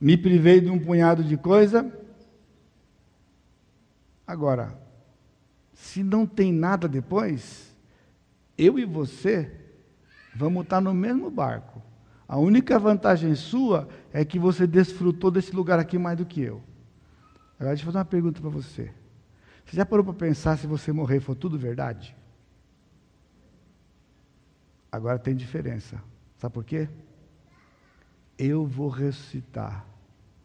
[0.00, 1.92] Me privei de um punhado de coisa.
[4.26, 4.78] Agora,
[5.74, 7.74] se não tem nada depois,
[8.56, 9.50] eu e você
[10.34, 11.82] vamos estar no mesmo barco.
[12.28, 16.62] A única vantagem sua é que você desfrutou desse lugar aqui mais do que eu.
[17.58, 18.92] Agora deixa eu fazer uma pergunta para você.
[19.64, 22.14] Você já parou para pensar se você morrer for tudo verdade?
[24.92, 26.02] Agora tem diferença.
[26.36, 26.86] Sabe por quê?
[28.36, 29.86] Eu vou ressuscitar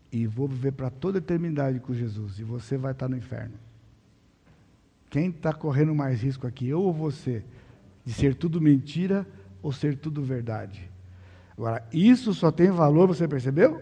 [0.09, 3.55] e vou viver para toda a eternidade com Jesus e você vai estar no inferno.
[5.09, 7.43] Quem está correndo mais risco aqui, eu ou você,
[8.05, 9.27] de ser tudo mentira
[9.61, 10.92] ou ser tudo verdade?
[11.57, 13.81] Agora, isso só tem valor, você percebeu?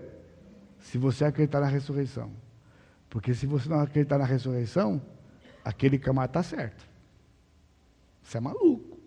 [0.79, 2.31] Se você acreditar na ressurreição.
[3.09, 5.01] Porque se você não acreditar na ressurreição,
[5.63, 6.85] aquele camarada está certo.
[8.21, 8.99] Você é maluco.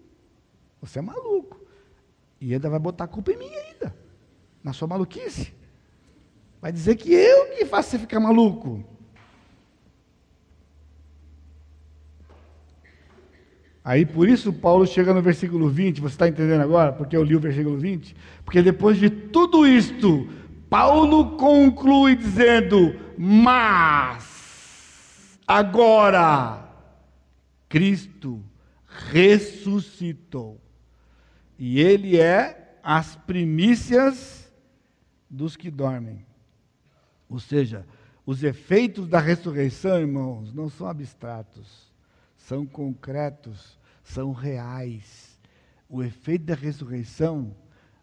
[0.81, 1.61] Você é maluco.
[2.41, 3.95] E ainda vai botar a culpa em mim ainda.
[4.63, 5.55] Na sua maluquice.
[6.61, 8.85] Vai dizer que eu que faço você ficar maluco.
[13.85, 16.91] Aí por isso Paulo chega no versículo 20, você está entendendo agora?
[16.91, 18.17] Porque eu li o versículo 20?
[18.43, 20.27] Porque depois de tudo isto,
[20.71, 24.25] Paulo conclui dizendo: Mas
[25.47, 26.67] agora
[27.69, 28.43] Cristo
[28.87, 30.59] ressuscitou.
[31.59, 34.51] E ele é as primícias
[35.29, 36.25] dos que dormem.
[37.29, 37.87] Ou seja,
[38.25, 41.84] os efeitos da ressurreição, irmãos, não são abstratos
[42.47, 45.39] são concretos, são reais.
[45.89, 47.55] O efeito da ressurreição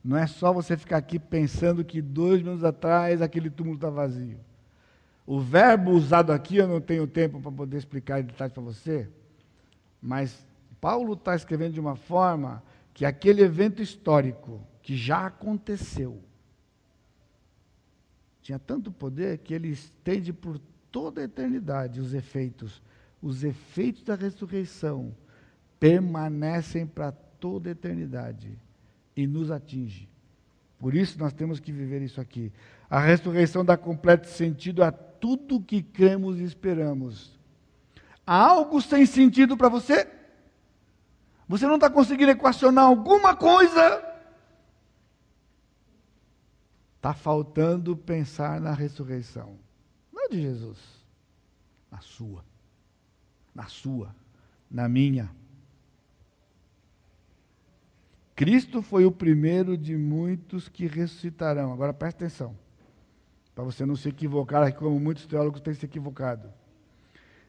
[0.04, 4.40] não é só você ficar aqui pensando que dois minutos atrás aquele túmulo está vazio.
[5.28, 9.08] O verbo usado aqui, eu não tenho tempo para poder explicar em detalhes para você,
[10.02, 10.44] mas
[10.80, 12.64] Paulo está escrevendo de uma forma
[12.94, 16.20] que aquele evento histórico que já aconteceu
[18.42, 20.60] tinha tanto poder que ele estende por
[20.92, 22.82] toda a eternidade os efeitos
[23.22, 25.16] os efeitos da ressurreição
[25.80, 28.58] permanecem para toda a eternidade
[29.16, 30.10] e nos atinge.
[30.80, 32.52] Por isso nós temos que viver isso aqui.
[32.90, 37.40] A ressurreição dá completo sentido a tudo que cremos e esperamos.
[38.26, 40.08] Há algo sem sentido para você?
[41.48, 44.04] Você não está conseguindo equacionar alguma coisa?
[46.96, 49.60] Está faltando pensar na ressurreição.
[50.12, 50.80] Não de Jesus,
[51.92, 52.51] na sua
[53.54, 54.16] na sua,
[54.70, 55.30] na minha.
[58.36, 61.72] Cristo foi o primeiro de muitos que ressuscitarão.
[61.72, 62.58] Agora presta atenção,
[63.54, 66.52] para você não se equivocar, como muitos teólogos têm se equivocado.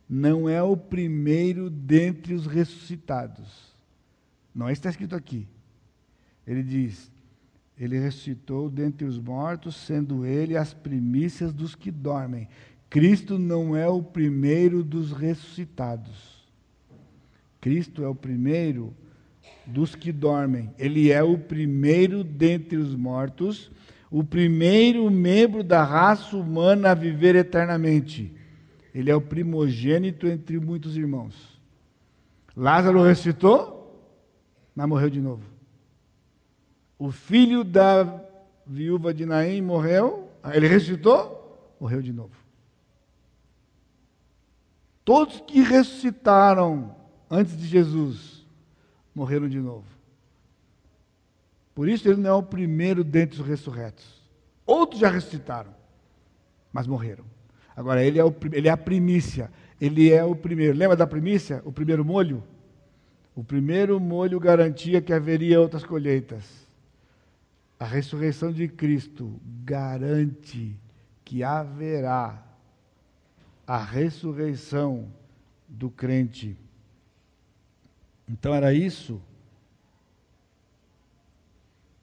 [0.08, 3.72] Não é o primeiro dentre os ressuscitados.
[4.54, 5.48] Não é isso que está escrito aqui.
[6.46, 7.10] Ele diz:
[7.78, 12.48] Ele ressuscitou dentre os mortos, sendo ele as primícias dos que dormem.
[12.92, 16.44] Cristo não é o primeiro dos ressuscitados.
[17.58, 18.94] Cristo é o primeiro
[19.64, 20.74] dos que dormem.
[20.78, 23.72] Ele é o primeiro dentre os mortos,
[24.10, 28.30] o primeiro membro da raça humana a viver eternamente.
[28.94, 31.58] Ele é o primogênito entre muitos irmãos.
[32.54, 34.06] Lázaro ressuscitou,
[34.76, 35.44] mas morreu de novo.
[36.98, 38.22] O filho da
[38.66, 42.41] viúva de Naim morreu, ele ressuscitou, morreu de novo.
[45.04, 46.94] Todos que ressuscitaram
[47.30, 48.46] antes de Jesus
[49.14, 49.86] morreram de novo.
[51.74, 54.22] Por isso ele não é o primeiro dentre os ressurretos.
[54.66, 55.74] Outros já ressuscitaram,
[56.72, 57.24] mas morreram.
[57.74, 59.50] Agora, ele é, o, ele é a primícia.
[59.80, 60.76] Ele é o primeiro.
[60.76, 61.62] Lembra da primícia?
[61.64, 62.44] O primeiro molho?
[63.34, 66.44] O primeiro molho garantia que haveria outras colheitas.
[67.80, 70.78] A ressurreição de Cristo garante
[71.24, 72.51] que haverá
[73.66, 75.12] a ressurreição
[75.68, 76.56] do crente.
[78.28, 79.20] Então era isso.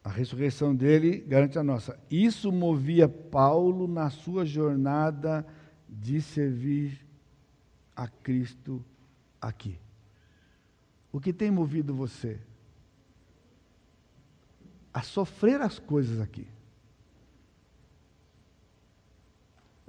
[0.03, 1.99] A ressurreição dele garante a nossa.
[2.09, 5.45] Isso movia Paulo na sua jornada
[5.87, 7.05] de servir
[7.95, 8.83] a Cristo
[9.41, 9.77] aqui.
[11.11, 12.39] O que tem movido você
[14.93, 16.47] a sofrer as coisas aqui?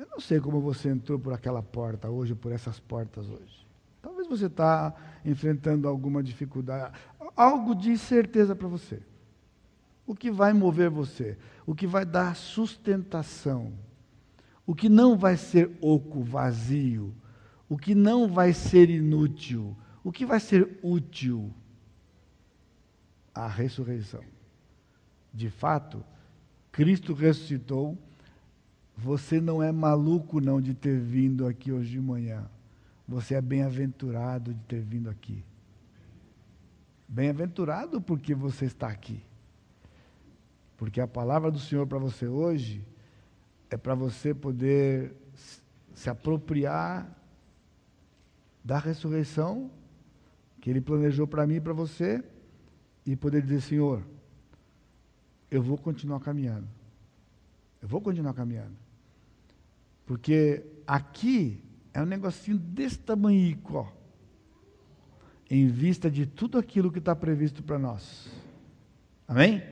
[0.00, 3.68] Eu não sei como você entrou por aquela porta hoje, por essas portas hoje.
[4.00, 4.94] Talvez você está
[5.26, 6.98] enfrentando alguma dificuldade,
[7.36, 9.02] algo de certeza para você.
[10.06, 11.36] O que vai mover você?
[11.66, 13.74] O que vai dar sustentação?
[14.66, 17.14] O que não vai ser oco, vazio?
[17.68, 19.76] O que não vai ser inútil?
[20.02, 21.52] O que vai ser útil?
[23.34, 24.24] A ressurreição.
[25.30, 26.02] De fato,
[26.72, 27.98] Cristo ressuscitou
[29.02, 32.46] você não é maluco não de ter vindo aqui hoje de manhã.
[33.08, 35.42] Você é bem-aventurado de ter vindo aqui.
[37.08, 39.22] Bem-aventurado porque você está aqui.
[40.76, 42.84] Porque a palavra do Senhor para você hoje
[43.70, 45.14] é para você poder
[45.94, 47.10] se apropriar
[48.62, 49.70] da ressurreição
[50.60, 52.22] que Ele planejou para mim e para você
[53.06, 54.02] e poder dizer: Senhor,
[55.50, 56.68] eu vou continuar caminhando.
[57.80, 58.89] Eu vou continuar caminhando.
[60.10, 61.62] Porque aqui
[61.94, 63.86] é um negocinho desse tamanho, ó,
[65.48, 68.28] em vista de tudo aquilo que está previsto para nós.
[69.28, 69.62] Amém?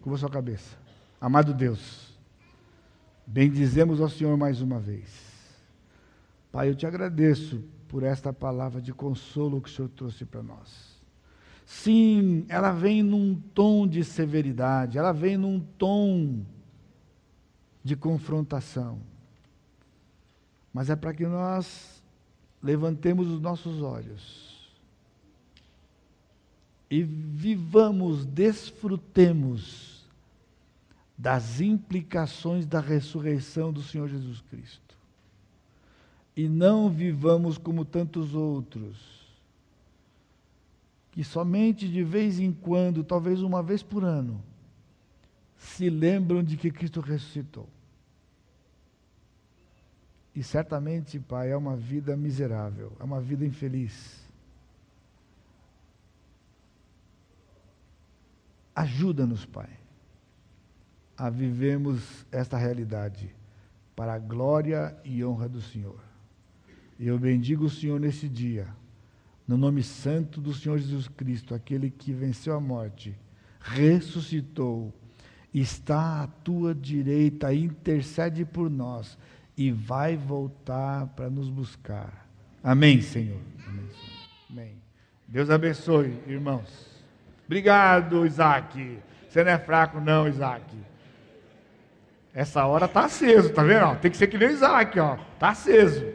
[0.00, 0.76] Curva sua cabeça.
[1.20, 2.18] Amado Deus,
[3.24, 5.08] bendizemos ao Senhor mais uma vez.
[6.50, 11.00] Pai, eu te agradeço por esta palavra de consolo que o Senhor trouxe para nós.
[11.64, 16.44] Sim, ela vem num tom de severidade, ela vem num tom
[17.84, 19.11] de confrontação
[20.72, 22.02] mas é para que nós
[22.62, 24.52] levantemos os nossos olhos
[26.92, 30.04] e vivamos, desfrutemos
[31.16, 34.94] das implicações da ressurreição do Senhor Jesus Cristo.
[36.36, 38.98] E não vivamos como tantos outros,
[41.12, 44.42] que somente de vez em quando, talvez uma vez por ano,
[45.56, 47.66] se lembram de que Cristo ressuscitou.
[50.34, 54.22] E certamente, Pai, é uma vida miserável, é uma vida infeliz.
[58.74, 59.68] Ajuda-nos, Pai,
[61.16, 63.34] a vivermos esta realidade
[63.94, 66.00] para a glória e honra do Senhor.
[66.98, 68.66] Eu bendigo o Senhor nesse dia,
[69.46, 73.14] no nome santo do Senhor Jesus Cristo, aquele que venceu a morte,
[73.60, 74.94] ressuscitou,
[75.52, 79.18] está à tua direita, intercede por nós
[79.56, 82.26] e vai voltar para nos buscar.
[82.62, 83.40] Amém, Senhor.
[83.66, 84.28] Amém, Senhor.
[84.50, 84.72] Amém.
[85.28, 87.02] Deus abençoe, irmãos.
[87.46, 88.98] Obrigado, Isaac.
[89.28, 90.64] Você não é fraco, não, Isaac.
[92.34, 93.98] Essa hora está aceso, tá vendo?
[93.98, 95.18] Tem que ser que nem o Isaac, ó.
[95.34, 96.06] Está aceso.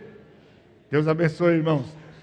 [0.90, 1.86] Deus abençoe, irmãos.